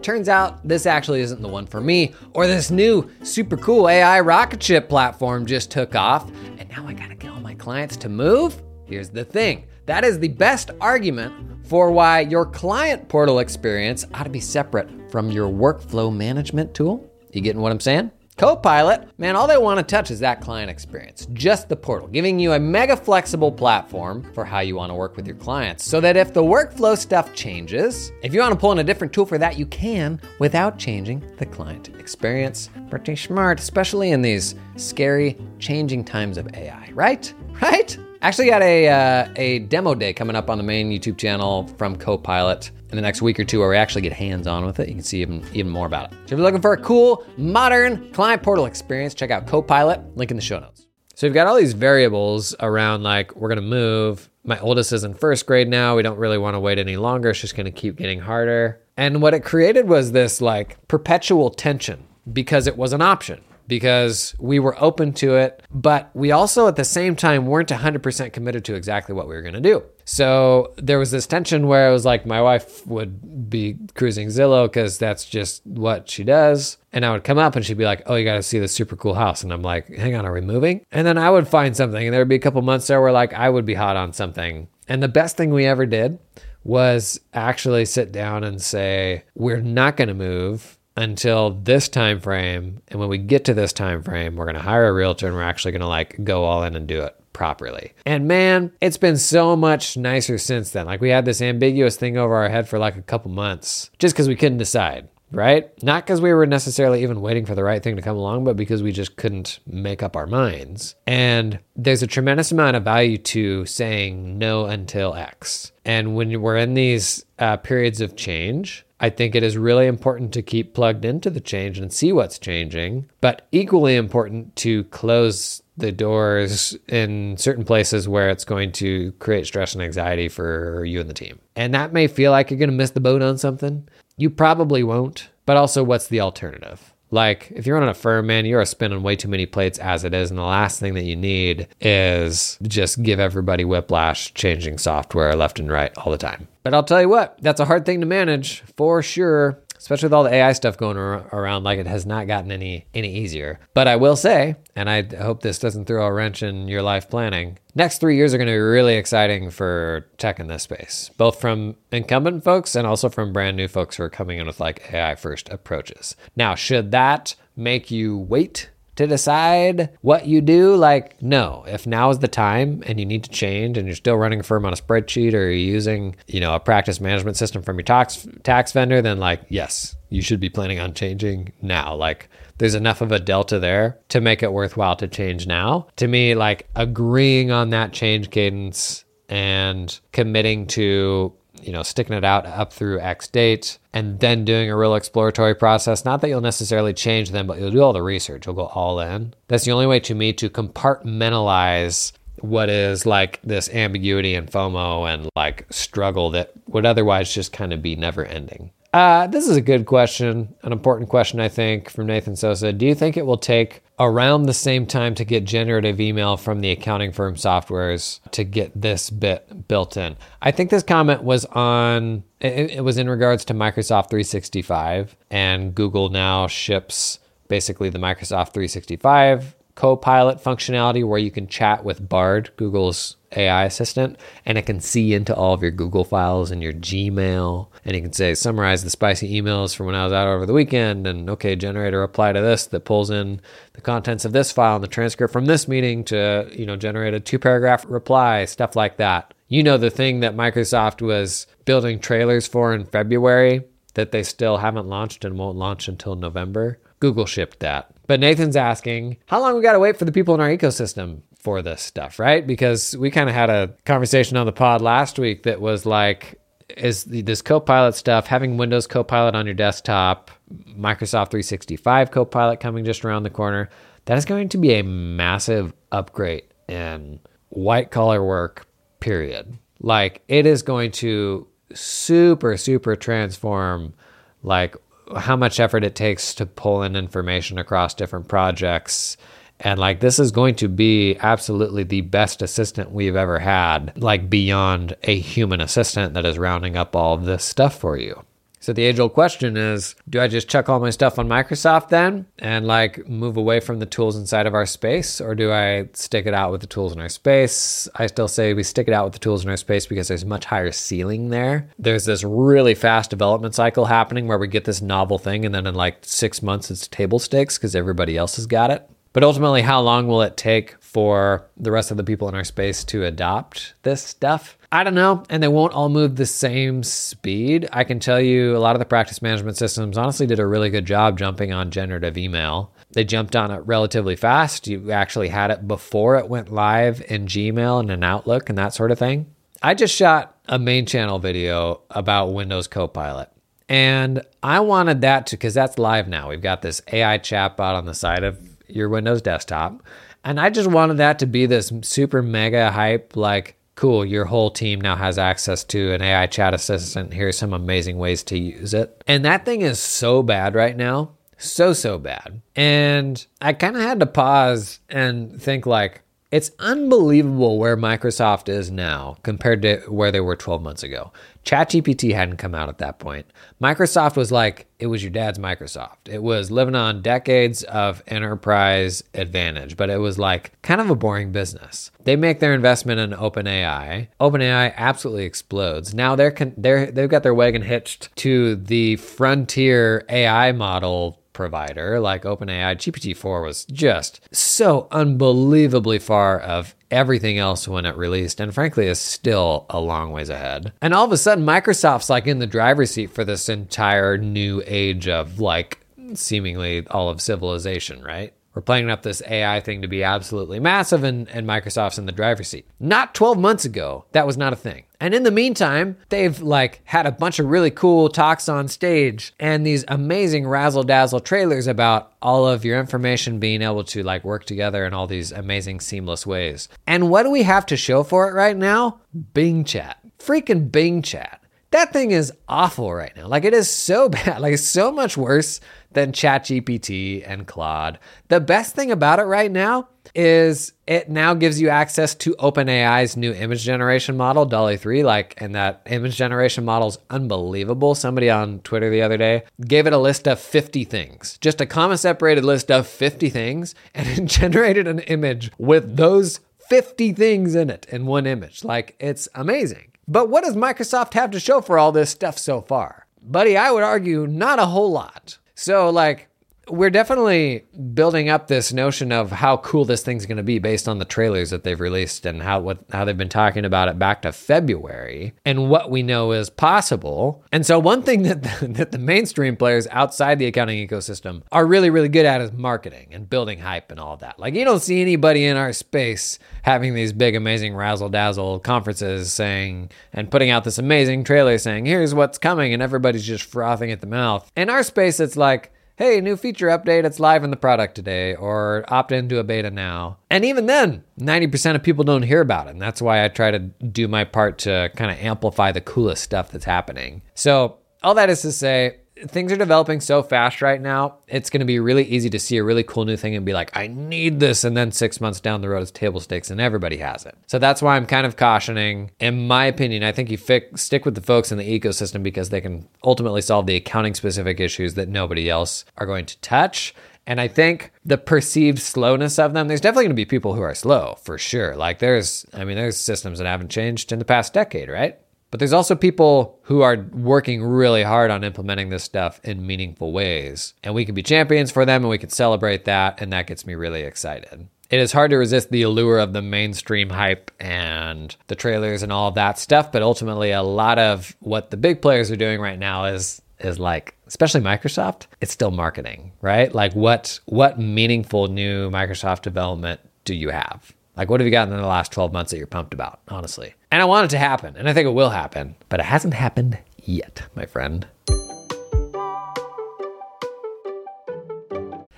turns 0.00 0.28
out 0.28 0.66
this 0.66 0.86
actually 0.86 1.20
isn't 1.20 1.42
the 1.42 1.48
one 1.48 1.66
for 1.66 1.82
me, 1.82 2.14
or 2.32 2.46
this 2.46 2.70
new 2.70 3.10
super 3.22 3.58
cool 3.58 3.90
AI 3.90 4.20
rocket 4.20 4.62
ship 4.62 4.88
platform 4.88 5.44
just 5.44 5.70
took 5.70 5.94
off 5.94 6.30
and 6.58 6.66
now 6.70 6.86
I 6.86 6.94
gotta 6.94 7.14
get 7.14 7.30
all 7.30 7.40
my 7.40 7.54
clients 7.54 7.96
to 7.98 8.08
move? 8.08 8.62
Here's 8.86 9.10
the 9.10 9.24
thing 9.24 9.66
that 9.84 10.04
is 10.04 10.18
the 10.18 10.28
best 10.28 10.70
argument 10.80 11.66
for 11.66 11.90
why 11.90 12.20
your 12.20 12.46
client 12.46 13.08
portal 13.08 13.40
experience 13.40 14.06
ought 14.14 14.24
to 14.24 14.30
be 14.30 14.40
separate 14.40 14.88
from 15.10 15.30
your 15.30 15.48
workflow 15.50 16.14
management 16.14 16.72
tool. 16.72 17.06
You 17.32 17.40
getting 17.40 17.60
what 17.60 17.72
I'm 17.72 17.80
saying? 17.80 18.10
Copilot, 18.42 19.08
man, 19.20 19.36
all 19.36 19.46
they 19.46 19.56
want 19.56 19.78
to 19.78 19.84
touch 19.84 20.10
is 20.10 20.18
that 20.18 20.40
client 20.40 20.68
experience, 20.68 21.28
just 21.32 21.68
the 21.68 21.76
portal, 21.76 22.08
giving 22.08 22.40
you 22.40 22.54
a 22.54 22.58
mega 22.58 22.96
flexible 22.96 23.52
platform 23.52 24.28
for 24.34 24.44
how 24.44 24.58
you 24.58 24.74
want 24.74 24.90
to 24.90 24.96
work 24.96 25.14
with 25.14 25.28
your 25.28 25.36
clients. 25.36 25.84
So 25.84 26.00
that 26.00 26.16
if 26.16 26.34
the 26.34 26.42
workflow 26.42 26.98
stuff 26.98 27.32
changes, 27.34 28.10
if 28.24 28.34
you 28.34 28.40
want 28.40 28.52
to 28.52 28.58
pull 28.58 28.72
in 28.72 28.80
a 28.80 28.82
different 28.82 29.12
tool 29.12 29.26
for 29.26 29.38
that, 29.38 29.56
you 29.56 29.66
can 29.66 30.20
without 30.40 30.76
changing 30.76 31.24
the 31.36 31.46
client 31.46 31.90
experience. 32.00 32.68
Pretty 32.90 33.14
smart, 33.14 33.60
especially 33.60 34.10
in 34.10 34.22
these 34.22 34.56
scary, 34.74 35.38
changing 35.60 36.04
times 36.04 36.36
of 36.36 36.52
AI, 36.56 36.90
right? 36.94 37.32
Right? 37.62 37.96
Actually, 38.22 38.48
got 38.48 38.62
a 38.62 38.88
uh, 38.88 39.28
a 39.34 39.58
demo 39.58 39.96
day 39.96 40.12
coming 40.12 40.36
up 40.36 40.48
on 40.48 40.56
the 40.56 40.62
main 40.62 40.92
YouTube 40.92 41.18
channel 41.18 41.66
from 41.76 41.96
Copilot 41.96 42.70
in 42.90 42.94
the 42.94 43.02
next 43.02 43.20
week 43.20 43.40
or 43.40 43.42
two, 43.42 43.58
where 43.58 43.68
we 43.68 43.76
actually 43.76 44.02
get 44.02 44.12
hands 44.12 44.46
on 44.46 44.64
with 44.64 44.78
it. 44.78 44.86
You 44.86 44.94
can 44.94 45.02
see 45.02 45.22
even 45.22 45.44
even 45.52 45.72
more 45.72 45.86
about 45.86 46.12
it. 46.12 46.18
So 46.18 46.24
if 46.26 46.30
you're 46.30 46.40
looking 46.42 46.60
for 46.60 46.72
a 46.72 46.80
cool, 46.80 47.26
modern 47.36 48.12
client 48.12 48.44
portal 48.44 48.66
experience, 48.66 49.12
check 49.14 49.32
out 49.32 49.48
Copilot. 49.48 50.16
Link 50.16 50.30
in 50.30 50.36
the 50.36 50.42
show 50.42 50.60
notes. 50.60 50.86
So 51.16 51.26
we've 51.26 51.34
got 51.34 51.48
all 51.48 51.56
these 51.56 51.72
variables 51.72 52.54
around 52.60 53.02
like 53.02 53.34
we're 53.34 53.48
gonna 53.48 53.60
move. 53.60 54.30
My 54.44 54.58
oldest 54.60 54.92
is 54.92 55.02
in 55.02 55.14
first 55.14 55.44
grade 55.44 55.68
now. 55.68 55.96
We 55.96 56.04
don't 56.04 56.18
really 56.18 56.38
want 56.38 56.54
to 56.54 56.60
wait 56.60 56.78
any 56.78 56.96
longer. 56.96 57.30
It's 57.30 57.40
just 57.40 57.56
gonna 57.56 57.72
keep 57.72 57.96
getting 57.96 58.20
harder. 58.20 58.80
And 58.96 59.20
what 59.20 59.34
it 59.34 59.40
created 59.40 59.88
was 59.88 60.12
this 60.12 60.40
like 60.40 60.78
perpetual 60.86 61.50
tension 61.50 62.06
because 62.32 62.68
it 62.68 62.76
was 62.76 62.92
an 62.92 63.02
option 63.02 63.42
because 63.72 64.34
we 64.38 64.58
were 64.58 64.76
open 64.78 65.14
to 65.14 65.34
it, 65.34 65.62
but 65.70 66.10
we 66.12 66.30
also 66.30 66.68
at 66.68 66.76
the 66.76 66.84
same 66.84 67.16
time 67.16 67.46
weren't 67.46 67.70
100% 67.70 68.30
committed 68.30 68.66
to 68.66 68.74
exactly 68.74 69.14
what 69.14 69.26
we 69.26 69.34
were 69.34 69.40
going 69.40 69.54
to 69.54 69.62
do. 69.62 69.82
So 70.04 70.74
there 70.76 70.98
was 70.98 71.10
this 71.10 71.26
tension 71.26 71.66
where 71.66 71.88
it 71.88 71.92
was 71.92 72.04
like 72.04 72.26
my 72.26 72.42
wife 72.42 72.86
would 72.86 73.48
be 73.48 73.78
cruising 73.94 74.28
Zillow 74.28 74.66
because 74.66 74.98
that's 74.98 75.24
just 75.24 75.64
what 75.64 76.10
she 76.10 76.22
does. 76.22 76.76
And 76.92 77.02
I 77.02 77.12
would 77.12 77.24
come 77.24 77.38
up 77.38 77.56
and 77.56 77.64
she'd 77.64 77.78
be 77.78 77.86
like, 77.86 78.02
Oh, 78.04 78.16
you 78.16 78.26
got 78.26 78.34
to 78.34 78.42
see 78.42 78.58
this 78.58 78.74
super 78.74 78.94
cool 78.94 79.14
house. 79.14 79.42
And 79.42 79.50
I'm 79.50 79.62
like, 79.62 79.88
Hang 79.88 80.14
on, 80.14 80.26
are 80.26 80.34
we 80.34 80.42
moving? 80.42 80.84
And 80.92 81.06
then 81.06 81.16
I 81.16 81.30
would 81.30 81.48
find 81.48 81.74
something. 81.74 82.04
And 82.04 82.12
there 82.12 82.20
would 82.20 82.28
be 82.28 82.34
a 82.34 82.40
couple 82.40 82.60
months 82.60 82.88
there 82.88 83.00
where 83.00 83.10
like 83.10 83.32
I 83.32 83.48
would 83.48 83.64
be 83.64 83.72
hot 83.72 83.96
on 83.96 84.12
something. 84.12 84.68
And 84.86 85.02
the 85.02 85.08
best 85.08 85.38
thing 85.38 85.48
we 85.48 85.64
ever 85.64 85.86
did 85.86 86.18
was 86.62 87.18
actually 87.32 87.86
sit 87.86 88.12
down 88.12 88.44
and 88.44 88.60
say, 88.60 89.24
We're 89.34 89.62
not 89.62 89.96
going 89.96 90.08
to 90.08 90.14
move 90.14 90.76
until 90.96 91.50
this 91.50 91.88
time 91.88 92.20
frame 92.20 92.82
and 92.88 93.00
when 93.00 93.08
we 93.08 93.18
get 93.18 93.44
to 93.44 93.54
this 93.54 93.72
time 93.72 94.02
frame 94.02 94.36
we're 94.36 94.44
going 94.44 94.54
to 94.54 94.60
hire 94.60 94.86
a 94.86 94.92
realtor 94.92 95.26
and 95.26 95.34
we're 95.34 95.42
actually 95.42 95.72
going 95.72 95.80
to 95.80 95.86
like 95.86 96.22
go 96.24 96.44
all 96.44 96.62
in 96.64 96.76
and 96.76 96.86
do 96.86 97.02
it 97.02 97.16
properly. 97.32 97.92
And 98.04 98.28
man 98.28 98.72
it's 98.80 98.98
been 98.98 99.16
so 99.16 99.56
much 99.56 99.96
nicer 99.96 100.38
since 100.38 100.70
then. 100.70 100.86
Like 100.86 101.00
we 101.00 101.08
had 101.08 101.24
this 101.24 101.40
ambiguous 101.40 101.96
thing 101.96 102.18
over 102.18 102.34
our 102.34 102.48
head 102.48 102.68
for 102.68 102.78
like 102.78 102.96
a 102.96 103.02
couple 103.02 103.30
months 103.30 103.90
just 103.98 104.14
because 104.14 104.28
we 104.28 104.36
couldn't 104.36 104.58
decide 104.58 105.08
right? 105.32 105.70
Not 105.82 106.04
because 106.04 106.20
we 106.20 106.32
were 106.32 106.46
necessarily 106.46 107.02
even 107.02 107.20
waiting 107.20 107.46
for 107.46 107.54
the 107.54 107.64
right 107.64 107.82
thing 107.82 107.96
to 107.96 108.02
come 108.02 108.16
along, 108.16 108.44
but 108.44 108.56
because 108.56 108.82
we 108.82 108.92
just 108.92 109.16
couldn't 109.16 109.58
make 109.66 110.02
up 110.02 110.16
our 110.16 110.26
minds. 110.26 110.94
And 111.06 111.58
there's 111.74 112.02
a 112.02 112.06
tremendous 112.06 112.52
amount 112.52 112.76
of 112.76 112.84
value 112.84 113.18
to 113.18 113.66
saying 113.66 114.38
no 114.38 114.66
until 114.66 115.14
X. 115.14 115.72
And 115.84 116.14
when 116.14 116.40
we're 116.40 116.58
in 116.58 116.74
these 116.74 117.24
uh, 117.38 117.56
periods 117.56 118.00
of 118.00 118.14
change, 118.14 118.84
I 119.00 119.10
think 119.10 119.34
it 119.34 119.42
is 119.42 119.58
really 119.58 119.88
important 119.88 120.32
to 120.34 120.42
keep 120.42 120.74
plugged 120.74 121.04
into 121.04 121.28
the 121.28 121.40
change 121.40 121.78
and 121.80 121.92
see 121.92 122.12
what's 122.12 122.38
changing, 122.38 123.10
but 123.20 123.48
equally 123.50 123.96
important 123.96 124.54
to 124.56 124.84
close 124.84 125.60
the 125.76 125.90
doors 125.90 126.76
in 126.88 127.36
certain 127.36 127.64
places 127.64 128.08
where 128.08 128.28
it's 128.28 128.44
going 128.44 128.70
to 128.70 129.10
create 129.12 129.46
stress 129.46 129.74
and 129.74 129.82
anxiety 129.82 130.28
for 130.28 130.84
you 130.84 131.00
and 131.00 131.10
the 131.10 131.14
team. 131.14 131.40
And 131.56 131.74
that 131.74 131.92
may 131.92 132.06
feel 132.06 132.30
like 132.30 132.50
you're 132.50 132.58
going 132.58 132.70
to 132.70 132.76
miss 132.76 132.90
the 132.90 133.00
boat 133.00 133.22
on 133.22 133.38
something. 133.38 133.88
You 134.22 134.30
probably 134.30 134.84
won't, 134.84 135.30
but 135.46 135.56
also 135.56 135.82
what's 135.82 136.06
the 136.06 136.20
alternative? 136.20 136.94
Like, 137.10 137.50
if 137.50 137.66
you're 137.66 137.74
running 137.74 137.90
a 137.90 137.94
firm, 137.94 138.28
man, 138.28 138.46
you're 138.46 138.64
spinning 138.64 139.02
way 139.02 139.16
too 139.16 139.26
many 139.26 139.46
plates 139.46 139.80
as 139.80 140.04
it 140.04 140.14
is. 140.14 140.30
And 140.30 140.38
the 140.38 140.44
last 140.44 140.78
thing 140.78 140.94
that 140.94 141.02
you 141.02 141.16
need 141.16 141.66
is 141.80 142.56
just 142.62 143.02
give 143.02 143.18
everybody 143.18 143.64
whiplash 143.64 144.32
changing 144.34 144.78
software 144.78 145.34
left 145.34 145.58
and 145.58 145.72
right 145.72 145.90
all 145.98 146.12
the 146.12 146.18
time. 146.18 146.46
But 146.62 146.72
I'll 146.72 146.84
tell 146.84 147.00
you 147.00 147.08
what, 147.08 147.36
that's 147.42 147.58
a 147.58 147.64
hard 147.64 147.84
thing 147.84 147.98
to 147.98 148.06
manage 148.06 148.60
for 148.76 149.02
sure 149.02 149.58
especially 149.82 150.06
with 150.06 150.14
all 150.14 150.22
the 150.22 150.32
AI 150.32 150.52
stuff 150.52 150.76
going 150.76 150.96
around, 150.96 151.64
like 151.64 151.80
it 151.80 151.88
has 151.88 152.06
not 152.06 152.28
gotten 152.28 152.52
any 152.52 152.86
any 152.94 153.12
easier. 153.12 153.58
But 153.74 153.88
I 153.88 153.96
will 153.96 154.14
say, 154.14 154.54
and 154.76 154.88
I 154.88 155.02
hope 155.02 155.42
this 155.42 155.58
doesn't 155.58 155.86
throw 155.86 156.06
a 156.06 156.12
wrench 156.12 156.40
in 156.40 156.68
your 156.68 156.82
life 156.82 157.10
planning. 157.10 157.58
Next 157.74 157.98
three 157.98 158.16
years 158.16 158.32
are 158.32 158.38
going 158.38 158.46
to 158.46 158.52
be 158.52 158.58
really 158.58 158.94
exciting 158.94 159.50
for 159.50 160.06
tech 160.18 160.38
in 160.38 160.46
this 160.46 160.62
space, 160.62 161.10
both 161.16 161.40
from 161.40 161.74
incumbent 161.90 162.44
folks 162.44 162.76
and 162.76 162.86
also 162.86 163.08
from 163.08 163.32
brand 163.32 163.56
new 163.56 163.66
folks 163.66 163.96
who 163.96 164.04
are 164.04 164.10
coming 164.10 164.38
in 164.38 164.46
with 164.46 164.60
like 164.60 164.92
AI 164.94 165.16
first 165.16 165.48
approaches. 165.48 166.14
Now, 166.36 166.54
should 166.54 166.92
that 166.92 167.34
make 167.56 167.90
you 167.90 168.16
wait 168.16 168.70
to 168.96 169.06
decide 169.06 169.90
what 170.00 170.26
you 170.26 170.40
do? 170.40 170.76
Like, 170.76 171.20
no. 171.22 171.64
If 171.66 171.86
now 171.86 172.10
is 172.10 172.18
the 172.18 172.28
time 172.28 172.82
and 172.86 172.98
you 172.98 173.06
need 173.06 173.24
to 173.24 173.30
change 173.30 173.78
and 173.78 173.86
you're 173.86 173.96
still 173.96 174.16
running 174.16 174.40
a 174.40 174.42
firm 174.42 174.64
on 174.64 174.72
a 174.72 174.76
spreadsheet 174.76 175.32
or 175.32 175.44
you're 175.44 175.52
using, 175.52 176.16
you 176.26 176.40
know, 176.40 176.54
a 176.54 176.60
practice 176.60 177.00
management 177.00 177.36
system 177.36 177.62
from 177.62 177.76
your 177.76 177.84
tax 177.84 178.26
tax 178.42 178.72
vendor, 178.72 179.02
then 179.02 179.18
like, 179.18 179.42
yes, 179.48 179.96
you 180.10 180.22
should 180.22 180.40
be 180.40 180.50
planning 180.50 180.78
on 180.78 180.94
changing 180.94 181.52
now. 181.62 181.94
Like 181.94 182.28
there's 182.58 182.74
enough 182.74 183.00
of 183.00 183.12
a 183.12 183.18
delta 183.18 183.58
there 183.58 183.98
to 184.10 184.20
make 184.20 184.42
it 184.42 184.52
worthwhile 184.52 184.96
to 184.96 185.08
change 185.08 185.46
now. 185.46 185.88
To 185.96 186.06
me, 186.06 186.34
like 186.34 186.68
agreeing 186.76 187.50
on 187.50 187.70
that 187.70 187.92
change 187.92 188.30
cadence 188.30 189.04
and 189.28 189.98
committing 190.12 190.66
to 190.66 191.32
you 191.62 191.72
know, 191.72 191.82
sticking 191.82 192.16
it 192.16 192.24
out 192.24 192.46
up 192.46 192.72
through 192.72 193.00
X 193.00 193.28
date 193.28 193.78
and 193.92 194.20
then 194.20 194.44
doing 194.44 194.70
a 194.70 194.76
real 194.76 194.94
exploratory 194.94 195.54
process. 195.54 196.04
Not 196.04 196.20
that 196.20 196.28
you'll 196.28 196.40
necessarily 196.40 196.92
change 196.92 197.30
them, 197.30 197.46
but 197.46 197.58
you'll 197.58 197.70
do 197.70 197.82
all 197.82 197.92
the 197.92 198.02
research. 198.02 198.46
You'll 198.46 198.54
go 198.54 198.66
all 198.66 199.00
in. 199.00 199.34
That's 199.48 199.64
the 199.64 199.72
only 199.72 199.86
way 199.86 200.00
to 200.00 200.14
me 200.14 200.32
to 200.34 200.50
compartmentalize 200.50 202.12
what 202.40 202.68
is 202.68 203.06
like 203.06 203.40
this 203.42 203.68
ambiguity 203.70 204.34
and 204.34 204.50
FOMO 204.50 205.12
and 205.12 205.28
like 205.36 205.66
struggle 205.70 206.30
that 206.30 206.52
would 206.66 206.84
otherwise 206.84 207.32
just 207.32 207.52
kind 207.52 207.72
of 207.72 207.82
be 207.82 207.94
never 207.94 208.24
ending. 208.24 208.70
Uh, 208.92 209.26
this 209.26 209.48
is 209.48 209.56
a 209.56 209.62
good 209.62 209.86
question, 209.86 210.54
an 210.62 210.72
important 210.72 211.08
question, 211.08 211.40
I 211.40 211.48
think, 211.48 211.88
from 211.88 212.06
Nathan 212.06 212.36
Sosa. 212.36 212.74
Do 212.74 212.84
you 212.84 212.94
think 212.94 213.16
it 213.16 213.24
will 213.24 213.38
take 213.38 213.82
around 213.98 214.42
the 214.42 214.52
same 214.52 214.84
time 214.84 215.14
to 215.14 215.24
get 215.24 215.44
generative 215.44 215.98
email 215.98 216.36
from 216.36 216.60
the 216.60 216.70
accounting 216.70 217.10
firm 217.10 217.36
softwares 217.36 218.20
to 218.32 218.44
get 218.44 218.78
this 218.78 219.08
bit 219.08 219.66
built 219.66 219.96
in? 219.96 220.16
I 220.42 220.50
think 220.50 220.68
this 220.68 220.82
comment 220.82 221.22
was 221.22 221.46
on, 221.46 222.22
it, 222.40 222.72
it 222.72 222.84
was 222.84 222.98
in 222.98 223.08
regards 223.08 223.46
to 223.46 223.54
Microsoft 223.54 224.10
365, 224.10 225.16
and 225.30 225.74
Google 225.74 226.10
now 226.10 226.46
ships 226.46 227.18
basically 227.48 227.88
the 227.88 227.98
Microsoft 227.98 228.52
365 228.52 229.54
Copilot 229.74 230.36
functionality 230.36 231.02
where 231.02 231.18
you 231.18 231.30
can 231.30 231.46
chat 231.46 231.82
with 231.82 232.06
Bard, 232.06 232.50
Google's 232.56 233.16
AI 233.36 233.64
assistant, 233.64 234.18
and 234.44 234.58
it 234.58 234.66
can 234.66 234.80
see 234.80 235.14
into 235.14 235.34
all 235.34 235.54
of 235.54 235.62
your 235.62 235.70
Google 235.70 236.04
files 236.04 236.50
and 236.50 236.62
your 236.62 236.72
Gmail. 236.72 237.68
And 237.84 237.96
you 237.96 238.02
can 238.02 238.12
say, 238.12 238.34
summarize 238.34 238.84
the 238.84 238.90
spicy 238.90 239.40
emails 239.40 239.74
from 239.74 239.86
when 239.86 239.94
I 239.94 240.04
was 240.04 240.12
out 240.12 240.28
over 240.28 240.46
the 240.46 240.52
weekend, 240.52 241.06
and 241.06 241.28
okay, 241.30 241.56
generate 241.56 241.94
a 241.94 241.98
reply 241.98 242.32
to 242.32 242.40
this 242.40 242.66
that 242.66 242.84
pulls 242.84 243.10
in 243.10 243.40
the 243.72 243.80
contents 243.80 244.24
of 244.24 244.32
this 244.32 244.52
file 244.52 244.76
and 244.76 244.84
the 244.84 244.88
transcript 244.88 245.32
from 245.32 245.46
this 245.46 245.68
meeting 245.68 246.04
to, 246.04 246.48
you 246.52 246.66
know, 246.66 246.76
generate 246.76 247.14
a 247.14 247.20
two 247.20 247.38
paragraph 247.38 247.84
reply, 247.88 248.44
stuff 248.44 248.76
like 248.76 248.96
that. 248.98 249.34
You 249.48 249.62
know, 249.62 249.76
the 249.76 249.90
thing 249.90 250.20
that 250.20 250.34
Microsoft 250.34 251.02
was 251.02 251.46
building 251.64 251.98
trailers 251.98 252.46
for 252.46 252.74
in 252.74 252.84
February 252.86 253.64
that 253.94 254.12
they 254.12 254.22
still 254.22 254.58
haven't 254.58 254.88
launched 254.88 255.24
and 255.24 255.38
won't 255.38 255.58
launch 255.58 255.88
until 255.88 256.14
November. 256.14 256.78
Google 257.00 257.26
shipped 257.26 257.60
that. 257.60 257.90
But 258.06 258.20
Nathan's 258.20 258.56
asking, 258.56 259.18
how 259.26 259.40
long 259.40 259.54
we 259.54 259.62
got 259.62 259.72
to 259.72 259.78
wait 259.78 259.96
for 259.96 260.04
the 260.04 260.12
people 260.12 260.34
in 260.34 260.40
our 260.40 260.48
ecosystem 260.48 261.20
for 261.42 261.60
this 261.60 261.82
stuff, 261.82 262.18
right? 262.18 262.46
Because 262.46 262.96
we 262.96 263.10
kind 263.10 263.28
of 263.28 263.34
had 263.34 263.50
a 263.50 263.74
conversation 263.84 264.36
on 264.36 264.46
the 264.46 264.52
pod 264.52 264.80
last 264.80 265.18
week 265.18 265.42
that 265.42 265.60
was 265.60 265.84
like, 265.84 266.40
is 266.76 267.04
this 267.04 267.42
Copilot 267.42 267.94
stuff, 267.94 268.26
having 268.26 268.56
Windows 268.56 268.86
Copilot 268.86 269.34
on 269.34 269.44
your 269.44 269.54
desktop, 269.54 270.30
Microsoft 270.78 271.30
365 271.30 272.10
Copilot 272.10 272.60
coming 272.60 272.84
just 272.84 273.04
around 273.04 273.24
the 273.24 273.30
corner, 273.30 273.68
that 274.04 274.16
is 274.16 274.24
going 274.24 274.48
to 274.50 274.58
be 274.58 274.74
a 274.74 274.84
massive 274.84 275.74
upgrade 275.90 276.44
in 276.68 277.20
white 277.50 277.90
collar 277.90 278.24
work, 278.24 278.66
period. 279.00 279.58
Like, 279.80 280.22
it 280.28 280.46
is 280.46 280.62
going 280.62 280.92
to 280.92 281.46
super, 281.74 282.56
super 282.56 282.96
transform 282.96 283.94
like 284.42 284.76
how 285.18 285.36
much 285.36 285.60
effort 285.60 285.84
it 285.84 285.94
takes 285.94 286.34
to 286.36 286.46
pull 286.46 286.82
in 286.82 286.96
information 286.96 287.58
across 287.58 287.94
different 287.94 288.28
projects. 288.28 289.16
And 289.60 289.78
like, 289.78 290.00
this 290.00 290.18
is 290.18 290.32
going 290.32 290.56
to 290.56 290.68
be 290.68 291.16
absolutely 291.20 291.84
the 291.84 292.00
best 292.00 292.42
assistant 292.42 292.90
we've 292.90 293.16
ever 293.16 293.38
had, 293.38 293.92
like, 293.96 294.28
beyond 294.28 294.96
a 295.04 295.18
human 295.18 295.60
assistant 295.60 296.14
that 296.14 296.26
is 296.26 296.38
rounding 296.38 296.76
up 296.76 296.96
all 296.96 297.14
of 297.14 297.24
this 297.24 297.44
stuff 297.44 297.78
for 297.78 297.96
you. 297.96 298.24
So 298.62 298.72
the 298.72 298.84
age 298.84 299.00
old 299.00 299.12
question 299.12 299.56
is 299.56 299.96
do 300.08 300.20
I 300.20 300.28
just 300.28 300.48
chuck 300.48 300.68
all 300.68 300.78
my 300.78 300.90
stuff 300.90 301.18
on 301.18 301.28
Microsoft 301.28 301.88
then 301.88 302.26
and 302.38 302.64
like 302.64 303.08
move 303.08 303.36
away 303.36 303.58
from 303.58 303.80
the 303.80 303.86
tools 303.86 304.16
inside 304.16 304.46
of 304.46 304.54
our 304.54 304.66
space? 304.66 305.20
Or 305.20 305.34
do 305.34 305.50
I 305.50 305.88
stick 305.94 306.26
it 306.26 306.32
out 306.32 306.52
with 306.52 306.60
the 306.60 306.68
tools 306.68 306.92
in 306.92 307.00
our 307.00 307.08
space? 307.08 307.88
I 307.96 308.06
still 308.06 308.28
say 308.28 308.54
we 308.54 308.62
stick 308.62 308.86
it 308.86 308.94
out 308.94 309.04
with 309.04 309.14
the 309.14 309.18
tools 309.18 309.42
in 309.42 309.50
our 309.50 309.56
space 309.56 309.86
because 309.86 310.06
there's 310.06 310.24
much 310.24 310.44
higher 310.44 310.70
ceiling 310.70 311.30
there. 311.30 311.70
There's 311.76 312.04
this 312.04 312.22
really 312.22 312.76
fast 312.76 313.10
development 313.10 313.56
cycle 313.56 313.86
happening 313.86 314.28
where 314.28 314.38
we 314.38 314.46
get 314.46 314.64
this 314.64 314.80
novel 314.80 315.18
thing 315.18 315.44
and 315.44 315.52
then 315.52 315.66
in 315.66 315.74
like 315.74 315.98
six 316.02 316.40
months 316.40 316.70
it's 316.70 316.86
table 316.86 317.18
stakes 317.18 317.58
because 317.58 317.74
everybody 317.74 318.16
else 318.16 318.36
has 318.36 318.46
got 318.46 318.70
it. 318.70 318.88
But 319.12 319.24
ultimately, 319.24 319.62
how 319.62 319.80
long 319.80 320.06
will 320.06 320.22
it 320.22 320.36
take 320.36 320.80
for 320.82 321.46
the 321.56 321.70
rest 321.70 321.90
of 321.90 321.96
the 321.96 322.04
people 322.04 322.28
in 322.28 322.34
our 322.34 322.44
space 322.44 322.82
to 322.84 323.04
adopt 323.04 323.74
this 323.82 324.02
stuff? 324.02 324.56
I 324.70 324.84
don't 324.84 324.94
know. 324.94 325.24
And 325.28 325.42
they 325.42 325.48
won't 325.48 325.74
all 325.74 325.90
move 325.90 326.16
the 326.16 326.24
same 326.24 326.82
speed. 326.82 327.68
I 327.72 327.84
can 327.84 328.00
tell 328.00 328.20
you 328.20 328.56
a 328.56 328.58
lot 328.58 328.74
of 328.74 328.78
the 328.78 328.86
practice 328.86 329.20
management 329.20 329.58
systems 329.58 329.98
honestly 329.98 330.26
did 330.26 330.38
a 330.38 330.46
really 330.46 330.70
good 330.70 330.86
job 330.86 331.18
jumping 331.18 331.52
on 331.52 331.70
generative 331.70 332.16
email. 332.16 332.72
They 332.92 333.04
jumped 333.04 333.36
on 333.36 333.50
it 333.50 333.58
relatively 333.66 334.16
fast. 334.16 334.66
You 334.66 334.90
actually 334.90 335.28
had 335.28 335.50
it 335.50 335.68
before 335.68 336.16
it 336.16 336.28
went 336.28 336.50
live 336.50 337.02
in 337.08 337.26
Gmail 337.26 337.80
and 337.80 337.90
in 337.90 338.02
Outlook 338.02 338.48
and 338.48 338.56
that 338.56 338.72
sort 338.72 338.90
of 338.90 338.98
thing. 338.98 339.26
I 339.62 339.74
just 339.74 339.94
shot 339.94 340.38
a 340.46 340.58
main 340.58 340.86
channel 340.86 341.18
video 341.18 341.82
about 341.90 342.32
Windows 342.32 342.66
Copilot. 342.66 343.28
And 343.68 344.22
I 344.42 344.60
wanted 344.60 345.02
that 345.02 345.26
to, 345.28 345.36
because 345.36 345.54
that's 345.54 345.78
live 345.78 346.08
now. 346.08 346.28
We've 346.28 346.42
got 346.42 346.62
this 346.62 346.82
AI 346.92 347.18
chatbot 347.18 347.74
on 347.74 347.86
the 347.86 347.94
side 347.94 348.24
of 348.24 348.51
your 348.74 348.88
Windows 348.88 349.22
desktop. 349.22 349.82
And 350.24 350.38
I 350.38 350.50
just 350.50 350.70
wanted 350.70 350.98
that 350.98 351.18
to 351.20 351.26
be 351.26 351.46
this 351.46 351.72
super 351.82 352.22
mega 352.22 352.70
hype, 352.70 353.16
like, 353.16 353.56
cool, 353.74 354.04
your 354.04 354.24
whole 354.24 354.50
team 354.50 354.80
now 354.80 354.96
has 354.96 355.18
access 355.18 355.64
to 355.64 355.92
an 355.92 356.02
AI 356.02 356.26
chat 356.26 356.54
assistant. 356.54 357.12
Here's 357.12 357.38
some 357.38 357.52
amazing 357.52 357.98
ways 357.98 358.22
to 358.24 358.38
use 358.38 358.74
it. 358.74 359.02
And 359.06 359.24
that 359.24 359.44
thing 359.44 359.62
is 359.62 359.78
so 359.78 360.22
bad 360.22 360.54
right 360.54 360.76
now. 360.76 361.12
So, 361.38 361.72
so 361.72 361.98
bad. 361.98 362.40
And 362.54 363.24
I 363.40 363.52
kind 363.52 363.74
of 363.74 363.82
had 363.82 363.98
to 364.00 364.06
pause 364.06 364.78
and 364.88 365.42
think, 365.42 365.66
like, 365.66 366.02
it's 366.32 366.50
unbelievable 366.58 367.58
where 367.58 367.76
Microsoft 367.76 368.48
is 368.48 368.70
now 368.70 369.16
compared 369.22 369.60
to 369.62 369.80
where 369.86 370.10
they 370.10 370.20
were 370.20 370.34
12 370.34 370.62
months 370.62 370.82
ago. 370.82 371.12
ChatGPT 371.44 372.14
hadn't 372.14 372.38
come 372.38 372.54
out 372.54 372.70
at 372.70 372.78
that 372.78 372.98
point. 372.98 373.26
Microsoft 373.60 374.16
was 374.16 374.32
like, 374.32 374.66
it 374.78 374.86
was 374.86 375.02
your 375.02 375.10
dad's 375.10 375.38
Microsoft. 375.38 376.08
It 376.08 376.22
was 376.22 376.50
living 376.50 376.74
on 376.74 377.02
decades 377.02 377.64
of 377.64 378.02
enterprise 378.06 379.04
advantage, 379.12 379.76
but 379.76 379.90
it 379.90 379.98
was 379.98 380.18
like 380.18 380.60
kind 380.62 380.80
of 380.80 380.88
a 380.88 380.94
boring 380.94 381.32
business. 381.32 381.90
They 382.04 382.16
make 382.16 382.40
their 382.40 382.54
investment 382.54 382.98
in 382.98 383.10
OpenAI. 383.10 384.08
OpenAI 384.18 384.74
absolutely 384.76 385.24
explodes. 385.24 385.94
Now 385.94 386.16
they're 386.16 386.30
con- 386.30 386.54
they're 386.56 386.90
they've 386.90 387.10
got 387.10 387.22
their 387.24 387.34
wagon 387.34 387.62
hitched 387.62 388.14
to 388.16 388.56
the 388.56 388.96
frontier 388.96 390.04
AI 390.08 390.52
model 390.52 391.21
provider 391.32 392.00
like 392.00 392.22
OpenAI, 392.22 392.76
GPT-4 392.76 393.44
was 393.44 393.64
just 393.66 394.20
so 394.34 394.88
unbelievably 394.90 395.98
far 395.98 396.38
of 396.38 396.74
everything 396.90 397.38
else 397.38 397.66
when 397.66 397.86
it 397.86 397.96
released, 397.96 398.40
and 398.40 398.54
frankly 398.54 398.86
is 398.86 399.00
still 399.00 399.66
a 399.70 399.80
long 399.80 400.12
ways 400.12 400.28
ahead. 400.28 400.72
And 400.80 400.92
all 400.94 401.04
of 401.04 401.12
a 401.12 401.16
sudden, 401.16 401.44
Microsoft's 401.44 402.10
like 402.10 402.26
in 402.26 402.38
the 402.38 402.46
driver's 402.46 402.90
seat 402.90 403.10
for 403.10 403.24
this 403.24 403.48
entire 403.48 404.18
new 404.18 404.62
age 404.66 405.08
of 405.08 405.40
like 405.40 405.78
seemingly 406.14 406.86
all 406.88 407.08
of 407.08 407.20
civilization, 407.20 408.02
right? 408.02 408.34
We're 408.54 408.62
playing 408.62 408.90
up 408.90 409.02
this 409.02 409.22
AI 409.26 409.60
thing 409.60 409.82
to 409.82 409.88
be 409.88 410.02
absolutely 410.02 410.60
massive, 410.60 411.04
and, 411.04 411.28
and 411.30 411.46
Microsoft's 411.46 411.98
in 411.98 412.06
the 412.06 412.12
driver's 412.12 412.48
seat. 412.48 412.66
Not 412.78 413.14
12 413.14 413.38
months 413.38 413.64
ago, 413.64 414.04
that 414.12 414.26
was 414.26 414.36
not 414.36 414.52
a 414.52 414.56
thing. 414.56 414.84
And 415.00 415.14
in 415.14 415.24
the 415.24 415.30
meantime, 415.30 415.96
they've 416.10 416.40
like 416.40 416.80
had 416.84 417.06
a 417.06 417.12
bunch 417.12 417.40
of 417.40 417.46
really 417.46 417.72
cool 417.72 418.08
talks 418.08 418.48
on 418.48 418.68
stage 418.68 419.32
and 419.40 419.66
these 419.66 419.84
amazing 419.88 420.46
razzle 420.46 420.84
dazzle 420.84 421.18
trailers 421.18 421.66
about 421.66 422.12
all 422.22 422.46
of 422.46 422.64
your 422.64 422.78
information 422.78 423.40
being 423.40 423.62
able 423.62 423.82
to 423.84 424.04
like 424.04 424.22
work 424.22 424.44
together 424.44 424.86
in 424.86 424.94
all 424.94 425.08
these 425.08 425.32
amazing 425.32 425.80
seamless 425.80 426.24
ways. 426.24 426.68
And 426.86 427.10
what 427.10 427.24
do 427.24 427.30
we 427.30 427.42
have 427.42 427.66
to 427.66 427.76
show 427.76 428.04
for 428.04 428.28
it 428.28 428.34
right 428.34 428.56
now? 428.56 429.00
Bing 429.34 429.64
Chat. 429.64 429.98
Freaking 430.20 430.70
Bing 430.70 431.02
Chat. 431.02 431.41
That 431.72 431.92
thing 431.92 432.10
is 432.10 432.32
awful 432.48 432.92
right 432.92 433.16
now. 433.16 433.26
Like 433.26 433.44
it 433.44 433.54
is 433.54 433.68
so 433.68 434.08
bad. 434.10 434.40
Like 434.40 434.58
so 434.58 434.92
much 434.92 435.16
worse 435.16 435.60
than 435.92 436.12
ChatGPT 436.12 437.22
and 437.26 437.46
Claude. 437.46 437.98
The 438.28 438.40
best 438.40 438.74
thing 438.74 438.90
about 438.90 439.18
it 439.18 439.24
right 439.24 439.50
now 439.50 439.88
is 440.14 440.72
it 440.86 441.08
now 441.08 441.32
gives 441.32 441.60
you 441.60 441.70
access 441.70 442.14
to 442.14 442.34
OpenAI's 442.34 443.16
new 443.16 443.32
image 443.32 443.62
generation 443.62 444.16
model, 444.16 444.44
DALL-E 444.44 444.76
3, 444.76 445.02
like, 445.04 445.34
and 445.38 445.54
that 445.54 445.82
image 445.86 446.16
generation 446.16 446.64
model 446.64 446.88
is 446.88 446.98
unbelievable. 447.08 447.94
Somebody 447.94 448.28
on 448.28 448.60
Twitter 448.60 448.90
the 448.90 449.02
other 449.02 449.16
day 449.16 449.44
gave 449.66 449.86
it 449.86 449.92
a 449.92 449.98
list 449.98 450.28
of 450.28 450.40
50 450.40 450.84
things, 450.84 451.38
just 451.40 451.60
a 451.60 451.66
comma 451.66 451.96
separated 451.96 452.44
list 452.44 452.70
of 452.70 452.86
50 452.86 453.30
things, 453.30 453.74
and 453.94 454.06
it 454.06 454.26
generated 454.26 454.86
an 454.86 454.98
image 455.00 455.50
with 455.56 455.96
those 455.96 456.40
50 456.68 457.12
things 457.12 457.54
in 457.54 457.70
it 457.70 457.86
in 457.90 458.04
one 458.06 458.26
image. 458.26 458.64
Like, 458.64 458.96
it's 458.98 459.28
amazing. 459.34 459.91
But 460.08 460.28
what 460.28 460.44
does 460.44 460.56
Microsoft 460.56 461.14
have 461.14 461.30
to 461.30 461.40
show 461.40 461.60
for 461.60 461.78
all 461.78 461.92
this 461.92 462.10
stuff 462.10 462.38
so 462.38 462.60
far? 462.60 463.06
Buddy, 463.22 463.56
I 463.56 463.70
would 463.70 463.84
argue 463.84 464.26
not 464.26 464.58
a 464.58 464.66
whole 464.66 464.90
lot. 464.90 465.38
So, 465.54 465.90
like, 465.90 466.28
we're 466.68 466.90
definitely 466.90 467.64
building 467.92 468.28
up 468.28 468.46
this 468.46 468.72
notion 468.72 469.10
of 469.10 469.32
how 469.32 469.56
cool 469.56 469.84
this 469.84 470.02
thing's 470.02 470.26
going 470.26 470.36
to 470.36 470.44
be 470.44 470.60
based 470.60 470.88
on 470.88 470.98
the 470.98 471.04
trailers 471.04 471.50
that 471.50 471.64
they've 471.64 471.80
released 471.80 472.24
and 472.24 472.40
how 472.40 472.60
what 472.60 472.78
how 472.92 473.04
they've 473.04 473.16
been 473.16 473.28
talking 473.28 473.64
about 473.64 473.88
it 473.88 473.98
back 473.98 474.22
to 474.22 474.30
February 474.30 475.32
and 475.44 475.68
what 475.68 475.90
we 475.90 476.02
know 476.02 476.30
is 476.30 476.50
possible. 476.50 477.44
And 477.50 477.66
so 477.66 477.80
one 477.80 478.02
thing 478.02 478.22
that 478.22 478.42
the, 478.42 478.68
that 478.68 478.92
the 478.92 478.98
mainstream 478.98 479.56
players 479.56 479.88
outside 479.90 480.38
the 480.38 480.46
accounting 480.46 480.86
ecosystem 480.86 481.42
are 481.50 481.66
really 481.66 481.90
really 481.90 482.08
good 482.08 482.26
at 482.26 482.40
is 482.40 482.52
marketing 482.52 483.08
and 483.10 483.28
building 483.28 483.58
hype 483.58 483.90
and 483.90 483.98
all 483.98 484.16
that. 484.18 484.38
Like 484.38 484.54
you 484.54 484.64
don't 484.64 484.82
see 484.82 485.02
anybody 485.02 485.44
in 485.44 485.56
our 485.56 485.72
space 485.72 486.38
having 486.62 486.94
these 486.94 487.12
big 487.12 487.34
amazing 487.34 487.74
razzle 487.74 488.08
dazzle 488.08 488.60
conferences 488.60 489.32
saying 489.32 489.90
and 490.12 490.30
putting 490.30 490.50
out 490.50 490.62
this 490.62 490.78
amazing 490.78 491.24
trailer 491.24 491.58
saying 491.58 491.86
here's 491.86 492.14
what's 492.14 492.38
coming 492.38 492.72
and 492.72 492.82
everybody's 492.82 493.26
just 493.26 493.44
frothing 493.44 493.90
at 493.90 494.00
the 494.00 494.06
mouth. 494.06 494.50
In 494.56 494.70
our 494.70 494.84
space 494.84 495.18
it's 495.18 495.36
like 495.36 495.72
hey, 495.96 496.20
new 496.20 496.36
feature 496.36 496.68
update, 496.68 497.04
it's 497.04 497.20
live 497.20 497.44
in 497.44 497.50
the 497.50 497.56
product 497.56 497.94
today, 497.94 498.34
or 498.34 498.84
opt 498.88 499.12
into 499.12 499.38
a 499.38 499.44
beta 499.44 499.70
now. 499.70 500.18
And 500.30 500.44
even 500.44 500.66
then, 500.66 501.04
90% 501.20 501.74
of 501.74 501.82
people 501.82 502.04
don't 502.04 502.22
hear 502.22 502.40
about 502.40 502.66
it. 502.66 502.70
And 502.70 502.82
that's 502.82 503.02
why 503.02 503.24
I 503.24 503.28
try 503.28 503.50
to 503.50 503.58
do 503.58 504.08
my 504.08 504.24
part 504.24 504.58
to 504.58 504.90
kind 504.96 505.10
of 505.10 505.18
amplify 505.18 505.72
the 505.72 505.80
coolest 505.80 506.22
stuff 506.22 506.50
that's 506.50 506.64
happening. 506.64 507.22
So, 507.34 507.78
all 508.02 508.14
that 508.14 508.30
is 508.30 508.42
to 508.42 508.50
say, 508.50 508.96
things 509.28 509.52
are 509.52 509.56
developing 509.56 510.00
so 510.00 510.22
fast 510.22 510.62
right 510.62 510.80
now. 510.80 511.16
It's 511.28 511.50
going 511.50 511.60
to 511.60 511.66
be 511.66 511.80
really 511.80 512.04
easy 512.04 512.30
to 512.30 512.38
see 512.38 512.56
a 512.56 512.64
really 512.64 512.82
cool 512.82 513.04
new 513.04 513.16
thing 513.16 513.34
and 513.34 513.46
be 513.46 513.52
like, 513.52 513.76
I 513.76 513.86
need 513.86 514.40
this. 514.40 514.64
And 514.64 514.76
then 514.76 514.92
six 514.92 515.20
months 515.20 515.40
down 515.40 515.60
the 515.60 515.68
road, 515.68 515.82
it's 515.82 515.90
table 515.90 516.20
stakes 516.20 516.50
and 516.50 516.60
everybody 516.60 516.98
has 516.98 517.26
it. 517.26 517.36
So 517.46 517.58
that's 517.58 517.82
why 517.82 517.96
I'm 517.96 518.06
kind 518.06 518.26
of 518.26 518.36
cautioning. 518.36 519.10
In 519.20 519.46
my 519.46 519.66
opinion, 519.66 520.02
I 520.02 520.12
think 520.12 520.30
you 520.30 520.36
stick 520.36 521.04
with 521.04 521.14
the 521.14 521.20
folks 521.20 521.52
in 521.52 521.58
the 521.58 521.80
ecosystem 521.80 522.22
because 522.22 522.50
they 522.50 522.60
can 522.60 522.88
ultimately 523.04 523.42
solve 523.42 523.66
the 523.66 523.76
accounting 523.76 524.14
specific 524.14 524.60
issues 524.60 524.94
that 524.94 525.08
nobody 525.08 525.48
else 525.48 525.84
are 525.96 526.06
going 526.06 526.26
to 526.26 526.38
touch. 526.40 526.94
And 527.24 527.40
I 527.40 527.46
think 527.46 527.92
the 528.04 528.18
perceived 528.18 528.80
slowness 528.80 529.38
of 529.38 529.52
them, 529.52 529.68
there's 529.68 529.80
definitely 529.80 530.06
going 530.06 530.16
to 530.16 530.20
be 530.20 530.24
people 530.24 530.54
who 530.54 530.62
are 530.62 530.74
slow 530.74 531.16
for 531.22 531.38
sure. 531.38 531.76
Like 531.76 532.00
there's, 532.00 532.44
I 532.52 532.64
mean, 532.64 532.76
there's 532.76 532.96
systems 532.96 533.38
that 533.38 533.46
haven't 533.46 533.70
changed 533.70 534.10
in 534.10 534.18
the 534.18 534.24
past 534.24 534.52
decade, 534.52 534.88
right? 534.88 535.18
But 535.52 535.58
there's 535.58 535.74
also 535.74 535.94
people 535.94 536.58
who 536.62 536.80
are 536.80 537.06
working 537.12 537.62
really 537.62 538.02
hard 538.02 538.30
on 538.30 538.42
implementing 538.42 538.88
this 538.88 539.04
stuff 539.04 539.38
in 539.44 539.66
meaningful 539.66 540.10
ways. 540.10 540.72
And 540.82 540.94
we 540.94 541.04
can 541.04 541.14
be 541.14 541.22
champions 541.22 541.70
for 541.70 541.84
them 541.84 542.02
and 542.02 542.10
we 542.10 542.16
can 542.16 542.30
celebrate 542.30 542.86
that. 542.86 543.20
And 543.20 543.32
that 543.34 543.46
gets 543.46 543.66
me 543.66 543.74
really 543.74 544.00
excited. 544.00 544.66
It 544.88 544.98
is 544.98 545.12
hard 545.12 545.30
to 545.30 545.36
resist 545.36 545.70
the 545.70 545.82
allure 545.82 546.18
of 546.18 546.32
the 546.32 546.40
mainstream 546.40 547.10
hype 547.10 547.50
and 547.60 548.34
the 548.46 548.54
trailers 548.54 549.02
and 549.02 549.12
all 549.12 549.30
that 549.32 549.58
stuff. 549.58 549.92
But 549.92 550.02
ultimately, 550.02 550.52
a 550.52 550.62
lot 550.62 550.98
of 550.98 551.36
what 551.40 551.70
the 551.70 551.76
big 551.76 552.00
players 552.00 552.30
are 552.30 552.36
doing 552.36 552.58
right 552.58 552.78
now 552.78 553.04
is 553.04 553.40
is 553.60 553.78
like 553.78 554.14
especially 554.26 554.62
Microsoft, 554.62 555.26
it's 555.42 555.52
still 555.52 555.70
marketing, 555.70 556.32
right? 556.40 556.74
Like 556.74 556.94
what 556.94 557.40
what 557.44 557.78
meaningful 557.78 558.48
new 558.48 558.90
Microsoft 558.90 559.42
development 559.42 560.00
do 560.24 560.34
you 560.34 560.48
have? 560.48 560.92
Like, 561.16 561.28
what 561.28 561.40
have 561.40 561.46
you 561.46 561.50
gotten 561.50 561.74
in 561.74 561.80
the 561.80 561.86
last 561.86 562.10
12 562.12 562.32
months 562.32 562.50
that 562.50 562.58
you're 562.58 562.66
pumped 562.66 562.94
about, 562.94 563.20
honestly? 563.28 563.74
And 563.92 564.00
I 564.00 564.06
want 564.06 564.24
it 564.24 564.30
to 564.30 564.38
happen, 564.38 564.74
and 564.78 564.88
I 564.88 564.94
think 564.94 565.04
it 565.06 565.12
will 565.12 565.28
happen, 565.28 565.76
but 565.90 566.00
it 566.00 566.06
hasn't 566.06 566.32
happened 566.32 566.78
yet, 567.02 567.42
my 567.54 567.66
friend. 567.66 568.06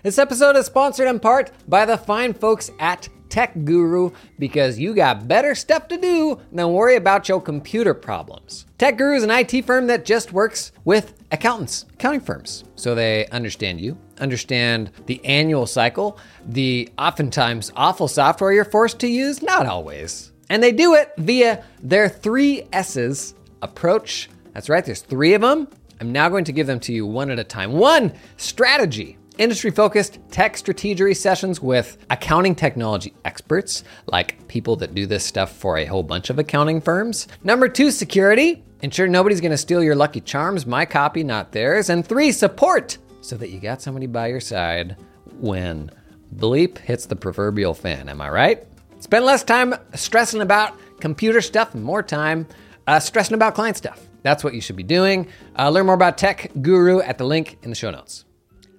This 0.05 0.17
episode 0.19 0.55
is 0.55 0.67
sponsored 0.67 1.09
in 1.09 1.19
part 1.19 1.51
by 1.67 1.85
the 1.85 1.99
fine 1.99 2.33
folks 2.33 2.71
at 2.79 3.09
Tech 3.29 3.65
Guru 3.65 4.13
because 4.39 4.79
you 4.79 4.95
got 4.95 5.27
better 5.27 5.57
stuff 5.57 5.89
to 5.89 5.97
do 5.97 6.39
than 6.53 6.73
worry 6.73 6.95
about 6.95 7.29
your 7.29 7.43
computer 7.43 7.93
problems. 7.93 8.67
Tech 8.79 8.97
Guru 8.97 9.17
is 9.17 9.25
an 9.25 9.33
IT 9.33 9.63
firm 9.63 9.89
that 9.89 10.05
just 10.05 10.33
works 10.33 10.71
with 10.85 11.15
accountants, 11.33 11.87
accounting 11.95 12.21
firms. 12.21 12.63
So 12.77 12.95
they 12.95 13.27
understand 13.33 13.81
you, 13.81 13.99
understand 14.21 14.93
the 15.07 15.21
annual 15.25 15.67
cycle, 15.67 16.21
the 16.47 16.89
oftentimes 16.99 17.73
awful 17.75 18.07
software 18.07 18.53
you're 18.53 18.65
forced 18.65 19.01
to 19.01 19.09
use, 19.09 19.43
not 19.43 19.67
always. 19.67 20.31
And 20.55 20.63
they 20.63 20.71
do 20.71 20.95
it 20.95 21.13
via 21.19 21.65
their 21.83 22.09
three 22.09 22.69
S's 22.73 23.35
approach. 23.61 24.31
That's 24.53 24.69
right, 24.69 24.85
there's 24.85 25.01
three 25.01 25.35
of 25.35 25.41
them. 25.41 25.67
I'm 26.01 26.13
now 26.13 26.29
going 26.29 26.45
to 26.45 26.53
give 26.53 26.69
them 26.69 26.79
to 26.79 26.93
you 26.93 27.07
one 27.07 27.33
at 27.33 27.41
a 27.41 27.45
time. 27.45 27.73
One, 27.73 28.13
strategy. 28.37 29.19
Industry 29.37 29.73
focused 29.73 30.21
tech 30.31 30.57
strategy 30.57 31.13
sessions 31.13 31.61
with 31.61 31.99
accounting 32.09 32.55
technology 32.55 33.15
experts, 33.25 33.83
like 34.07 34.47
people 34.47 34.77
that 34.77 34.95
do 34.95 35.07
this 35.07 35.25
stuff 35.25 35.51
for 35.57 35.79
a 35.79 35.87
whole 35.87 36.05
bunch 36.05 36.31
of 36.31 36.39
accounting 36.39 36.81
firms. 36.81 37.27
Number 37.43 37.67
two, 37.67 37.91
security. 37.91 38.63
Ensure 38.81 39.09
nobody's 39.09 39.41
gonna 39.41 39.57
steal 39.57 39.83
your 39.83 39.97
lucky 39.97 40.21
charms, 40.21 40.67
my 40.67 40.87
copy, 40.87 41.25
not 41.25 41.51
theirs. 41.51 41.91
And 41.91 42.07
three, 42.07 42.31
support, 42.31 42.99
so 43.23 43.37
that 43.39 43.51
you 43.51 43.59
got 43.59 43.83
somebody 43.83 44.07
by 44.07 44.29
your 44.29 44.39
side 44.39 44.97
when 45.41 45.91
bleep 46.37 46.79
hits 46.79 47.07
the 47.07 47.17
proverbial 47.17 47.75
fan. 47.75 48.09
Am 48.09 48.21
I 48.21 48.31
right? 48.31 48.69
Spend 49.05 49.27
less 49.27 49.45
time 49.45 49.75
stressing 49.93 50.41
about 50.41 50.79
computer 50.99 51.43
stuff 51.43 51.75
and 51.75 51.85
more 51.85 52.03
time 52.03 52.47
uh, 52.87 52.99
stressing 52.99 53.35
about 53.35 53.55
client 53.55 53.77
stuff. 53.77 54.01
That's 54.23 54.43
what 54.43 54.55
you 54.55 54.63
should 54.63 54.77
be 54.77 54.83
doing. 54.83 55.29
Uh, 55.59 55.69
learn 55.69 55.85
more 55.85 55.95
about 55.95 56.17
Tech 56.17 56.51
Guru 56.63 57.01
at 57.01 57.19
the 57.19 57.25
link 57.25 57.59
in 57.63 57.69
the 57.69 57.77
show 57.77 57.91
notes. 57.91 58.25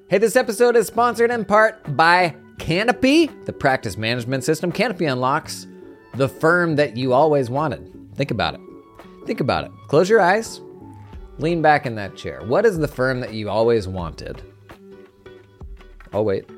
Hey, 0.10 0.18
this 0.18 0.36
episode 0.36 0.76
is 0.76 0.88
sponsored 0.88 1.30
in 1.30 1.46
part 1.46 1.96
by 1.96 2.36
Canopy, 2.58 3.28
the 3.46 3.54
practice 3.54 3.98
management 3.98 4.44
system. 4.44 4.72
Canopy 4.72 5.06
unlocks 5.06 5.68
the 6.16 6.28
firm 6.28 6.76
that 6.78 6.98
you 6.98 7.14
always 7.14 7.52
wanted. 7.52 7.88
Think 8.16 8.32
about 8.32 8.56
it. 8.56 8.62
Think 9.28 9.42
about 9.42 9.66
it. 9.66 9.72
Close 9.90 10.10
your 10.10 10.22
eyes, 10.22 10.60
lean 11.38 11.62
back 11.62 11.86
in 11.86 11.94
that 11.96 12.16
chair. 12.16 12.42
What 12.48 12.66
is 12.66 12.80
the 12.80 12.88
firm 12.88 13.20
that 13.20 13.36
you 13.36 13.48
always 13.48 13.88
wanted? 13.88 14.42
Oh, 16.14 16.24
wait. 16.24 16.50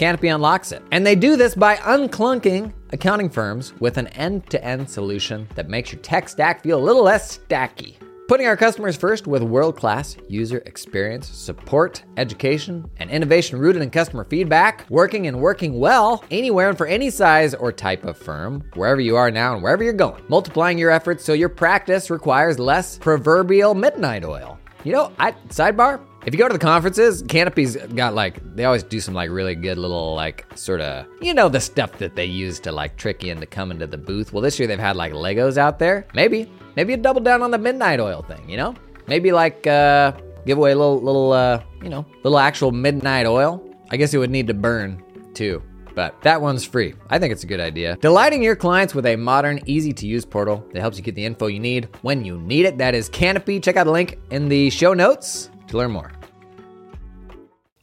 Canopy 0.00 0.28
unlocks 0.28 0.72
it. 0.72 0.82
And 0.92 1.06
they 1.06 1.14
do 1.14 1.36
this 1.36 1.54
by 1.54 1.76
unclunking 1.76 2.72
accounting 2.88 3.28
firms 3.28 3.74
with 3.80 3.98
an 3.98 4.06
end 4.08 4.48
to 4.48 4.64
end 4.64 4.88
solution 4.88 5.46
that 5.56 5.68
makes 5.68 5.92
your 5.92 6.00
tech 6.00 6.26
stack 6.26 6.62
feel 6.62 6.80
a 6.80 6.82
little 6.82 7.02
less 7.02 7.36
stacky. 7.36 7.96
Putting 8.26 8.46
our 8.46 8.56
customers 8.56 8.96
first 8.96 9.26
with 9.26 9.42
world 9.42 9.76
class 9.76 10.16
user 10.26 10.62
experience, 10.64 11.28
support, 11.28 12.02
education, 12.16 12.90
and 12.96 13.10
innovation 13.10 13.58
rooted 13.58 13.82
in 13.82 13.90
customer 13.90 14.24
feedback, 14.24 14.88
working 14.88 15.26
and 15.26 15.38
working 15.38 15.78
well 15.78 16.24
anywhere 16.30 16.70
and 16.70 16.78
for 16.78 16.86
any 16.86 17.10
size 17.10 17.52
or 17.52 17.70
type 17.70 18.06
of 18.06 18.16
firm, 18.16 18.64
wherever 18.76 19.02
you 19.02 19.16
are 19.16 19.30
now 19.30 19.52
and 19.52 19.62
wherever 19.62 19.84
you're 19.84 19.92
going. 19.92 20.24
Multiplying 20.28 20.78
your 20.78 20.90
efforts 20.90 21.26
so 21.26 21.34
your 21.34 21.50
practice 21.50 22.08
requires 22.08 22.58
less 22.58 22.96
proverbial 22.96 23.74
midnight 23.74 24.24
oil. 24.24 24.58
You 24.82 24.92
know, 24.92 25.12
I 25.18 25.32
sidebar, 25.48 26.00
if 26.26 26.34
you 26.34 26.38
go 26.38 26.48
to 26.48 26.52
the 26.52 26.58
conferences, 26.58 27.22
Canopy's 27.28 27.76
got 27.76 28.14
like 28.14 28.40
they 28.54 28.64
always 28.64 28.82
do 28.82 29.00
some 29.00 29.14
like 29.14 29.30
really 29.30 29.54
good 29.54 29.78
little 29.78 30.14
like 30.14 30.46
sort 30.54 30.80
of 30.80 31.06
you 31.20 31.34
know 31.34 31.48
the 31.48 31.60
stuff 31.60 31.98
that 31.98 32.16
they 32.16 32.26
use 32.26 32.60
to 32.60 32.72
like 32.72 32.96
trick 32.96 33.22
you 33.22 33.32
into 33.32 33.46
coming 33.46 33.78
to 33.78 33.86
the 33.86 33.98
booth. 33.98 34.32
Well, 34.32 34.42
this 34.42 34.58
year 34.58 34.68
they've 34.68 34.78
had 34.78 34.96
like 34.96 35.12
Legos 35.12 35.56
out 35.56 35.78
there. 35.78 36.06
Maybe 36.14 36.48
Maybe 36.76 36.92
you 36.92 36.96
double 36.96 37.20
down 37.20 37.42
on 37.42 37.50
the 37.50 37.58
midnight 37.58 38.00
oil 38.00 38.22
thing, 38.22 38.48
you 38.48 38.56
know? 38.56 38.74
Maybe 39.06 39.32
like 39.32 39.66
uh, 39.66 40.12
give 40.46 40.58
away 40.58 40.72
a 40.72 40.76
little, 40.76 41.00
little, 41.00 41.32
uh, 41.32 41.62
you 41.82 41.88
know, 41.88 42.06
little 42.22 42.38
actual 42.38 42.70
midnight 42.70 43.26
oil. 43.26 43.62
I 43.90 43.96
guess 43.96 44.14
it 44.14 44.18
would 44.18 44.30
need 44.30 44.46
to 44.46 44.54
burn 44.54 45.02
too, 45.34 45.62
but 45.94 46.20
that 46.22 46.40
one's 46.40 46.64
free. 46.64 46.94
I 47.08 47.18
think 47.18 47.32
it's 47.32 47.42
a 47.42 47.46
good 47.46 47.60
idea. 47.60 47.96
Delighting 47.96 48.42
your 48.42 48.54
clients 48.54 48.94
with 48.94 49.04
a 49.06 49.16
modern, 49.16 49.60
easy 49.66 49.92
to 49.94 50.06
use 50.06 50.24
portal 50.24 50.64
that 50.72 50.80
helps 50.80 50.96
you 50.96 51.02
get 51.02 51.16
the 51.16 51.24
info 51.24 51.48
you 51.48 51.58
need 51.58 51.88
when 52.02 52.24
you 52.24 52.38
need 52.38 52.66
it. 52.66 52.78
That 52.78 52.94
is 52.94 53.08
Canopy. 53.08 53.58
Check 53.58 53.76
out 53.76 53.84
the 53.84 53.92
link 53.92 54.18
in 54.30 54.48
the 54.48 54.70
show 54.70 54.94
notes 54.94 55.50
to 55.70 55.78
learn 55.78 55.90
more. 55.90 56.12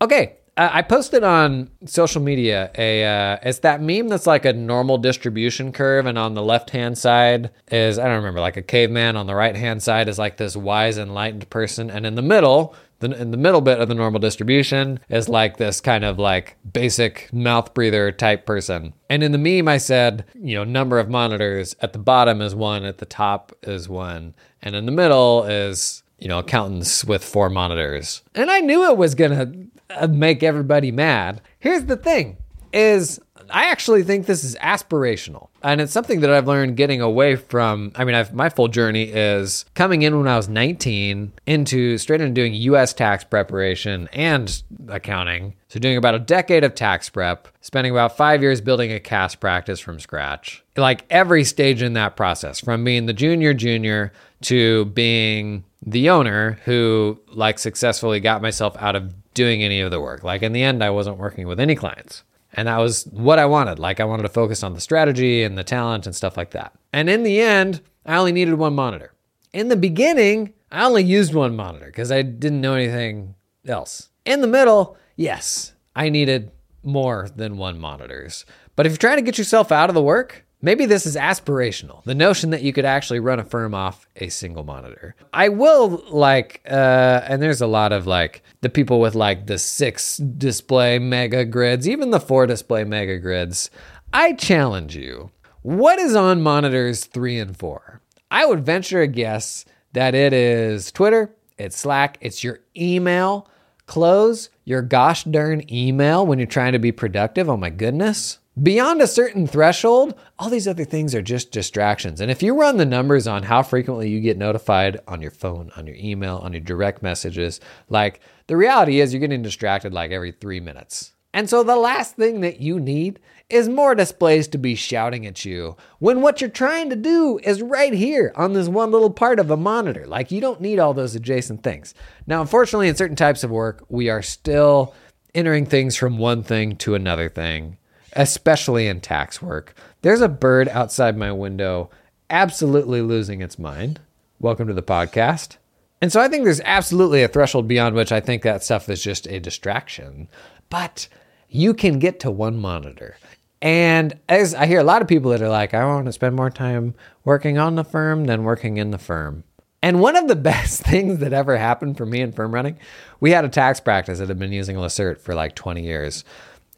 Okay, 0.01 0.37
uh, 0.57 0.69
I 0.73 0.81
posted 0.81 1.23
on 1.23 1.69
social 1.85 2.21
media 2.21 2.71
a 2.77 3.05
uh, 3.05 3.37
it's 3.43 3.59
that 3.59 3.81
meme 3.81 4.07
that's 4.07 4.25
like 4.25 4.43
a 4.45 4.53
normal 4.53 4.97
distribution 4.97 5.71
curve, 5.71 6.05
and 6.05 6.17
on 6.17 6.33
the 6.33 6.41
left 6.41 6.71
hand 6.71 6.97
side 6.97 7.51
is 7.71 7.99
I 7.99 8.05
don't 8.05 8.17
remember 8.17 8.39
like 8.39 8.57
a 8.57 8.61
caveman. 8.61 9.15
On 9.15 9.27
the 9.27 9.35
right 9.35 9.55
hand 9.55 9.83
side 9.83 10.09
is 10.09 10.17
like 10.17 10.37
this 10.37 10.55
wise 10.55 10.97
enlightened 10.97 11.49
person, 11.49 11.91
and 11.91 12.05
in 12.05 12.15
the 12.15 12.23
middle, 12.23 12.75
the, 12.99 13.11
in 13.19 13.29
the 13.29 13.37
middle 13.37 13.61
bit 13.61 13.79
of 13.79 13.87
the 13.87 13.93
normal 13.93 14.19
distribution 14.19 14.99
is 15.09 15.29
like 15.29 15.57
this 15.57 15.79
kind 15.79 16.03
of 16.03 16.17
like 16.17 16.57
basic 16.73 17.31
mouth 17.31 17.73
breather 17.75 18.11
type 18.11 18.47
person. 18.47 18.93
And 19.11 19.21
in 19.21 19.33
the 19.33 19.37
meme, 19.37 19.67
I 19.67 19.77
said 19.77 20.25
you 20.33 20.55
know 20.55 20.63
number 20.63 20.97
of 20.97 21.07
monitors 21.07 21.75
at 21.81 21.93
the 21.93 21.99
bottom 21.99 22.41
is 22.41 22.55
one, 22.55 22.83
at 22.83 22.97
the 22.97 23.05
top 23.05 23.51
is 23.61 23.87
one, 23.87 24.33
and 24.63 24.75
in 24.75 24.87
the 24.87 24.91
middle 24.91 25.43
is 25.43 26.01
you 26.19 26.27
know, 26.27 26.39
accountants 26.39 27.05
with 27.05 27.23
four 27.23 27.49
monitors. 27.49 28.21
And 28.35 28.49
I 28.49 28.59
knew 28.59 28.89
it 28.89 28.97
was 28.97 29.15
going 29.15 29.31
to 29.31 30.03
uh, 30.03 30.07
make 30.07 30.43
everybody 30.43 30.91
mad. 30.91 31.41
Here's 31.59 31.85
the 31.85 31.97
thing 31.97 32.37
is 32.73 33.19
I 33.49 33.71
actually 33.71 34.03
think 34.03 34.25
this 34.25 34.43
is 34.43 34.55
aspirational. 34.57 35.49
And 35.63 35.81
it's 35.81 35.91
something 35.91 36.21
that 36.21 36.31
I've 36.31 36.47
learned 36.47 36.77
getting 36.77 37.01
away 37.01 37.35
from. 37.35 37.91
I 37.95 38.05
mean, 38.05 38.15
I've, 38.15 38.33
my 38.33 38.49
full 38.49 38.67
journey 38.67 39.03
is 39.03 39.65
coming 39.73 40.01
in 40.01 40.17
when 40.17 40.27
I 40.27 40.37
was 40.37 40.49
19 40.49 41.33
into 41.45 41.97
straight 41.97 42.21
into 42.21 42.33
doing 42.33 42.53
US 42.53 42.93
tax 42.93 43.23
preparation 43.23 44.09
and 44.13 44.61
accounting. 44.89 45.55
So, 45.69 45.79
doing 45.79 45.97
about 45.97 46.15
a 46.15 46.19
decade 46.19 46.63
of 46.63 46.75
tax 46.75 47.09
prep, 47.09 47.47
spending 47.61 47.91
about 47.91 48.15
five 48.15 48.41
years 48.41 48.61
building 48.61 48.91
a 48.91 48.99
CAS 48.99 49.35
practice 49.35 49.79
from 49.79 49.99
scratch. 49.99 50.63
Like 50.75 51.05
every 51.09 51.43
stage 51.43 51.81
in 51.81 51.93
that 51.93 52.15
process, 52.15 52.59
from 52.59 52.83
being 52.83 53.05
the 53.05 53.13
junior 53.13 53.53
junior 53.53 54.13
to 54.43 54.85
being 54.85 55.63
the 55.85 56.09
owner 56.09 56.59
who 56.65 57.19
like 57.27 57.59
successfully 57.59 58.19
got 58.19 58.41
myself 58.41 58.75
out 58.79 58.95
of 58.95 59.13
doing 59.33 59.63
any 59.63 59.79
of 59.81 59.91
the 59.91 60.01
work. 60.01 60.23
Like 60.23 60.41
in 60.41 60.53
the 60.53 60.63
end, 60.63 60.83
I 60.83 60.89
wasn't 60.89 61.17
working 61.17 61.47
with 61.47 61.59
any 61.59 61.75
clients. 61.75 62.23
And 62.53 62.67
that 62.67 62.77
was 62.77 63.05
what 63.05 63.39
I 63.39 63.45
wanted. 63.45 63.77
Like 63.77 63.99
I 63.99 64.05
wanted 64.05 64.23
to 64.23 64.29
focus 64.29 64.63
on 64.63 64.73
the 64.73 64.81
strategy 64.81 65.43
and 65.43 65.57
the 65.57 65.63
talent 65.63 66.05
and 66.05 66.15
stuff 66.15 66.37
like 66.37 66.51
that. 66.51 66.73
And 66.91 67.09
in 67.09 67.23
the 67.23 67.39
end, 67.39 67.81
I 68.05 68.17
only 68.17 68.31
needed 68.31 68.55
one 68.55 68.73
monitor. 68.73 69.13
In 69.53 69.67
the 69.67 69.75
beginning, 69.75 70.53
I 70.71 70.85
only 70.85 71.03
used 71.03 71.33
one 71.33 71.55
monitor 71.55 71.85
because 71.85 72.11
I 72.11 72.21
didn't 72.23 72.61
know 72.61 72.73
anything 72.73 73.35
else. 73.65 74.09
In 74.25 74.41
the 74.41 74.47
middle, 74.47 74.97
yes, 75.15 75.73
I 75.95 76.09
needed 76.09 76.51
more 76.83 77.29
than 77.35 77.57
one 77.57 77.79
monitors. 77.79 78.45
But 78.75 78.85
if 78.85 78.93
you're 78.93 78.97
trying 78.97 79.17
to 79.17 79.23
get 79.23 79.37
yourself 79.37 79.71
out 79.71 79.89
of 79.89 79.93
the 79.93 80.01
work, 80.01 80.45
Maybe 80.59 80.87
this 80.87 81.05
is 81.05 81.15
aspirational, 81.15 82.03
the 82.03 82.15
notion 82.15 82.49
that 82.49 82.63
you 82.63 82.73
could 82.73 82.85
actually 82.85 83.19
run 83.19 83.39
a 83.39 83.43
firm 83.43 83.75
off 83.75 84.07
a 84.15 84.29
single 84.29 84.63
monitor. 84.63 85.15
I 85.31 85.49
will 85.49 86.03
like, 86.09 86.61
uh, 86.67 87.21
and 87.27 87.41
there's 87.41 87.61
a 87.61 87.67
lot 87.67 87.91
of 87.91 88.07
like 88.07 88.41
the 88.61 88.69
people 88.69 88.99
with 88.99 89.13
like 89.13 89.45
the 89.45 89.59
six 89.59 90.17
display 90.17 90.97
mega 90.97 91.45
grids, 91.45 91.87
even 91.87 92.09
the 92.09 92.19
four 92.19 92.47
display 92.47 92.83
mega 92.83 93.19
grids. 93.19 93.69
I 94.11 94.33
challenge 94.33 94.95
you. 94.95 95.29
What 95.61 95.99
is 95.99 96.15
on 96.15 96.41
monitors 96.41 97.05
three 97.05 97.37
and 97.37 97.55
four? 97.55 98.01
I 98.31 98.45
would 98.47 98.65
venture 98.65 99.01
a 99.01 99.07
guess 99.07 99.63
that 99.93 100.15
it 100.15 100.33
is 100.33 100.91
Twitter, 100.91 101.35
it's 101.59 101.77
Slack, 101.77 102.17
it's 102.19 102.43
your 102.43 102.61
email. 102.75 103.47
Close 103.85 104.49
your 104.65 104.81
gosh 104.81 105.23
darn 105.23 105.71
email 105.71 106.25
when 106.25 106.39
you're 106.39 106.45
trying 106.45 106.73
to 106.73 106.79
be 106.79 106.91
productive. 106.91 107.49
Oh 107.49 107.57
my 107.57 107.69
goodness. 107.69 108.39
Beyond 108.63 109.03
a 109.03 109.07
certain 109.07 109.45
threshold, 109.45 110.15
all 110.39 110.49
these 110.49 110.67
other 110.67 110.83
things 110.83 111.13
are 111.13 111.21
just 111.21 111.51
distractions. 111.51 112.21
And 112.21 112.31
if 112.31 112.41
you 112.41 112.59
run 112.59 112.77
the 112.77 112.85
numbers 112.85 113.27
on 113.27 113.43
how 113.43 113.61
frequently 113.61 114.09
you 114.09 114.19
get 114.19 114.37
notified 114.37 114.99
on 115.07 115.21
your 115.21 115.29
phone, 115.29 115.69
on 115.75 115.85
your 115.85 115.95
email, 115.97 116.37
on 116.37 116.53
your 116.53 116.61
direct 116.61 117.03
messages, 117.03 117.59
like 117.89 118.19
the 118.47 118.57
reality 118.57 118.99
is 118.99 119.13
you're 119.13 119.19
getting 119.19 119.43
distracted 119.43 119.93
like 119.93 120.09
every 120.09 120.31
three 120.31 120.59
minutes. 120.59 121.13
And 121.35 121.47
so 121.47 121.61
the 121.61 121.75
last 121.75 122.15
thing 122.15 122.41
that 122.41 122.59
you 122.59 122.79
need 122.79 123.19
is 123.47 123.69
more 123.69 123.93
displays 123.93 124.47
to 124.47 124.57
be 124.57 124.73
shouting 124.73 125.27
at 125.27 125.45
you 125.45 125.77
when 125.99 126.21
what 126.21 126.41
you're 126.41 126.49
trying 126.49 126.89
to 126.89 126.95
do 126.95 127.39
is 127.43 127.61
right 127.61 127.93
here 127.93 128.33
on 128.35 128.53
this 128.53 128.67
one 128.67 128.89
little 128.89 129.11
part 129.11 129.39
of 129.39 129.51
a 129.51 129.57
monitor. 129.57 130.07
Like 130.07 130.31
you 130.31 130.41
don't 130.41 130.61
need 130.61 130.79
all 130.79 130.95
those 130.95 131.13
adjacent 131.13 131.61
things. 131.61 131.93
Now, 132.25 132.41
unfortunately, 132.41 132.87
in 132.87 132.95
certain 132.95 133.15
types 133.15 133.43
of 133.43 133.51
work, 133.51 133.85
we 133.87 134.09
are 134.09 134.23
still 134.23 134.95
entering 135.35 135.67
things 135.67 135.95
from 135.95 136.17
one 136.17 136.41
thing 136.41 136.75
to 136.77 136.95
another 136.95 137.29
thing 137.29 137.77
especially 138.13 138.87
in 138.87 139.01
tax 139.01 139.41
work. 139.41 139.75
There's 140.01 140.21
a 140.21 140.29
bird 140.29 140.67
outside 140.69 141.17
my 141.17 141.31
window 141.31 141.89
absolutely 142.29 143.01
losing 143.01 143.41
its 143.41 143.57
mind. 143.57 143.99
Welcome 144.39 144.67
to 144.67 144.73
the 144.73 144.81
podcast. 144.81 145.57
And 146.01 146.11
so 146.11 146.21
I 146.21 146.27
think 146.27 146.43
there's 146.43 146.61
absolutely 146.61 147.23
a 147.23 147.27
threshold 147.27 147.67
beyond 147.67 147.95
which 147.95 148.11
I 148.11 148.19
think 148.19 148.43
that 148.43 148.63
stuff 148.63 148.89
is 148.89 149.01
just 149.01 149.27
a 149.27 149.39
distraction. 149.39 150.27
But 150.69 151.07
you 151.49 151.73
can 151.73 151.99
get 151.99 152.19
to 152.21 152.31
one 152.31 152.57
monitor. 152.57 153.17
And 153.61 154.19
as 154.29 154.53
I 154.53 154.67
hear 154.67 154.79
a 154.79 154.83
lot 154.83 155.01
of 155.01 155.07
people 155.07 155.31
that 155.31 155.41
are 155.41 155.49
like, 155.49 155.73
I 155.73 155.85
want 155.85 156.05
to 156.05 156.11
spend 156.11 156.35
more 156.35 156.51
time 156.51 156.93
working 157.23 157.57
on 157.57 157.75
the 157.75 157.83
firm 157.83 158.25
than 158.25 158.43
working 158.43 158.77
in 158.77 158.91
the 158.91 158.99
firm. 158.99 159.43
And 159.81 159.99
one 159.99 160.15
of 160.15 160.27
the 160.27 160.35
best 160.51 160.81
things 160.81 161.19
that 161.19 161.33
ever 161.33 161.57
happened 161.57 161.97
for 161.97 162.05
me 162.05 162.21
in 162.21 162.31
firm 162.31 162.53
running, 162.53 162.77
we 163.19 163.31
had 163.31 163.45
a 163.45 163.49
tax 163.49 163.79
practice 163.79 164.19
that 164.19 164.27
had 164.27 164.39
been 164.39 164.51
using 164.51 164.75
Lacerte 164.75 165.19
for 165.19 165.33
like 165.33 165.55
20 165.55 165.83
years. 165.83 166.23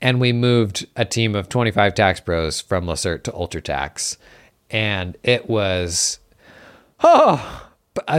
And 0.02 0.20
we 0.20 0.34
moved 0.34 0.88
a 0.96 1.06
team 1.06 1.36
of 1.36 1.50
25 1.50 1.94
tax 1.94 2.20
pros 2.20 2.62
from 2.62 2.86
Lacerte 2.86 3.24
to 3.24 3.32
UltraTax. 3.32 4.18
And 4.70 5.18
it 5.24 5.50
was, 5.50 6.20
oh, 7.04 7.69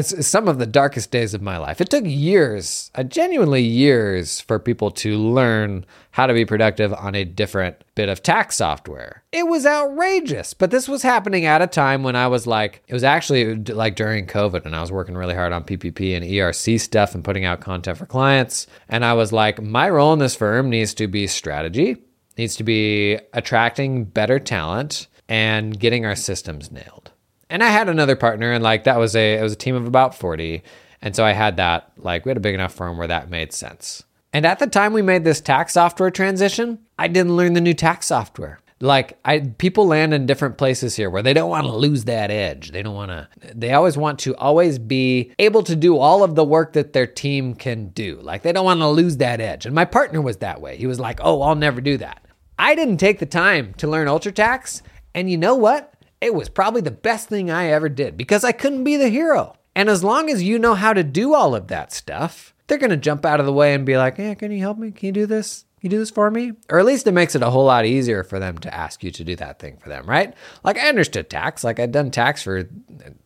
some 0.00 0.48
of 0.48 0.58
the 0.58 0.66
darkest 0.66 1.10
days 1.10 1.34
of 1.34 1.42
my 1.42 1.56
life. 1.56 1.80
It 1.80 1.90
took 1.90 2.04
years, 2.04 2.90
uh, 2.94 3.02
genuinely 3.02 3.62
years, 3.62 4.40
for 4.40 4.58
people 4.58 4.90
to 4.92 5.16
learn 5.16 5.84
how 6.12 6.26
to 6.26 6.34
be 6.34 6.44
productive 6.44 6.92
on 6.94 7.14
a 7.14 7.24
different 7.24 7.76
bit 7.94 8.08
of 8.08 8.22
tax 8.22 8.56
software. 8.56 9.22
It 9.32 9.46
was 9.46 9.66
outrageous, 9.66 10.54
but 10.54 10.70
this 10.70 10.88
was 10.88 11.02
happening 11.02 11.44
at 11.44 11.62
a 11.62 11.66
time 11.66 12.02
when 12.02 12.16
I 12.16 12.26
was 12.26 12.46
like, 12.46 12.82
it 12.88 12.94
was 12.94 13.04
actually 13.04 13.56
like 13.56 13.96
during 13.96 14.26
COVID, 14.26 14.64
and 14.66 14.74
I 14.74 14.80
was 14.80 14.92
working 14.92 15.16
really 15.16 15.34
hard 15.34 15.52
on 15.52 15.64
PPP 15.64 16.16
and 16.16 16.24
ERC 16.24 16.80
stuff 16.80 17.14
and 17.14 17.24
putting 17.24 17.44
out 17.44 17.60
content 17.60 17.98
for 17.98 18.06
clients. 18.06 18.66
And 18.88 19.04
I 19.04 19.14
was 19.14 19.32
like, 19.32 19.62
my 19.62 19.88
role 19.88 20.12
in 20.12 20.18
this 20.18 20.34
firm 20.34 20.70
needs 20.70 20.94
to 20.94 21.06
be 21.06 21.26
strategy, 21.26 21.96
needs 22.36 22.56
to 22.56 22.64
be 22.64 23.18
attracting 23.32 24.04
better 24.04 24.38
talent 24.38 25.06
and 25.28 25.78
getting 25.78 26.04
our 26.04 26.16
systems 26.16 26.72
nailed 26.72 27.09
and 27.50 27.62
I 27.62 27.68
had 27.68 27.88
another 27.88 28.16
partner, 28.16 28.52
and 28.52 28.62
like 28.62 28.84
that 28.84 28.98
was 28.98 29.14
a 29.14 29.34
it 29.34 29.42
was 29.42 29.52
a 29.52 29.56
team 29.56 29.74
of 29.74 29.86
about 29.86 30.14
forty, 30.14 30.62
and 31.02 31.14
so 31.14 31.24
I 31.24 31.32
had 31.32 31.56
that 31.58 31.92
like 31.98 32.24
we 32.24 32.30
had 32.30 32.36
a 32.36 32.40
big 32.40 32.54
enough 32.54 32.72
firm 32.72 32.96
where 32.96 33.08
that 33.08 33.28
made 33.28 33.52
sense. 33.52 34.04
And 34.32 34.46
at 34.46 34.60
the 34.60 34.66
time 34.66 34.92
we 34.92 35.02
made 35.02 35.24
this 35.24 35.40
tax 35.40 35.72
software 35.72 36.10
transition, 36.10 36.78
I 36.98 37.08
didn't 37.08 37.36
learn 37.36 37.54
the 37.54 37.60
new 37.60 37.74
tax 37.74 38.06
software. 38.06 38.60
Like 38.82 39.18
I 39.26 39.40
people 39.40 39.86
land 39.86 40.14
in 40.14 40.24
different 40.24 40.56
places 40.56 40.96
here 40.96 41.10
where 41.10 41.22
they 41.22 41.34
don't 41.34 41.50
want 41.50 41.66
to 41.66 41.72
lose 41.72 42.04
that 42.04 42.30
edge. 42.30 42.70
They 42.70 42.82
don't 42.82 42.94
want 42.94 43.10
to 43.10 43.28
they 43.54 43.72
always 43.72 43.98
want 43.98 44.20
to 44.20 44.34
always 44.36 44.78
be 44.78 45.32
able 45.38 45.62
to 45.64 45.76
do 45.76 45.98
all 45.98 46.22
of 46.22 46.34
the 46.34 46.44
work 46.44 46.72
that 46.72 46.94
their 46.94 47.06
team 47.06 47.54
can 47.54 47.88
do. 47.88 48.18
Like 48.22 48.40
they 48.40 48.52
don't 48.52 48.64
want 48.64 48.80
to 48.80 48.88
lose 48.88 49.18
that 49.18 49.40
edge. 49.40 49.66
And 49.66 49.74
my 49.74 49.84
partner 49.84 50.22
was 50.22 50.38
that 50.38 50.62
way. 50.62 50.78
He 50.78 50.86
was 50.86 50.98
like, 50.98 51.20
"Oh, 51.22 51.42
I'll 51.42 51.56
never 51.56 51.82
do 51.82 51.98
that." 51.98 52.24
I 52.58 52.74
didn't 52.74 52.96
take 52.98 53.18
the 53.18 53.26
time 53.26 53.74
to 53.74 53.86
learn 53.86 54.06
UltraTax, 54.08 54.80
and 55.14 55.30
you 55.30 55.36
know 55.36 55.56
what? 55.56 55.89
It 56.20 56.34
was 56.34 56.48
probably 56.48 56.82
the 56.82 56.90
best 56.90 57.28
thing 57.28 57.50
I 57.50 57.68
ever 57.68 57.88
did 57.88 58.16
because 58.16 58.44
I 58.44 58.52
couldn't 58.52 58.84
be 58.84 58.96
the 58.96 59.08
hero. 59.08 59.56
And 59.74 59.88
as 59.88 60.04
long 60.04 60.28
as 60.28 60.42
you 60.42 60.58
know 60.58 60.74
how 60.74 60.92
to 60.92 61.02
do 61.02 61.34
all 61.34 61.54
of 61.54 61.68
that 61.68 61.92
stuff, 61.92 62.54
they're 62.66 62.78
going 62.78 62.90
to 62.90 62.96
jump 62.96 63.24
out 63.24 63.40
of 63.40 63.46
the 63.46 63.52
way 63.52 63.74
and 63.74 63.86
be 63.86 63.96
like, 63.96 64.18
"Yeah, 64.18 64.34
can 64.34 64.52
you 64.52 64.60
help 64.60 64.78
me? 64.78 64.90
Can 64.90 65.06
you 65.06 65.12
do 65.12 65.26
this? 65.26 65.64
Can 65.80 65.90
you 65.90 65.96
do 65.96 65.98
this 65.98 66.10
for 66.10 66.30
me?" 66.30 66.52
Or 66.68 66.78
at 66.78 66.84
least 66.84 67.06
it 67.06 67.12
makes 67.12 67.34
it 67.34 67.42
a 67.42 67.50
whole 67.50 67.64
lot 67.64 67.86
easier 67.86 68.22
for 68.22 68.38
them 68.38 68.58
to 68.58 68.74
ask 68.74 69.02
you 69.02 69.10
to 69.12 69.24
do 69.24 69.34
that 69.36 69.58
thing 69.58 69.78
for 69.78 69.88
them, 69.88 70.06
right? 70.06 70.34
Like 70.62 70.76
I 70.76 70.88
understood 70.88 71.30
tax, 71.30 71.64
like 71.64 71.80
I'd 71.80 71.92
done 71.92 72.10
tax 72.10 72.42
for 72.42 72.68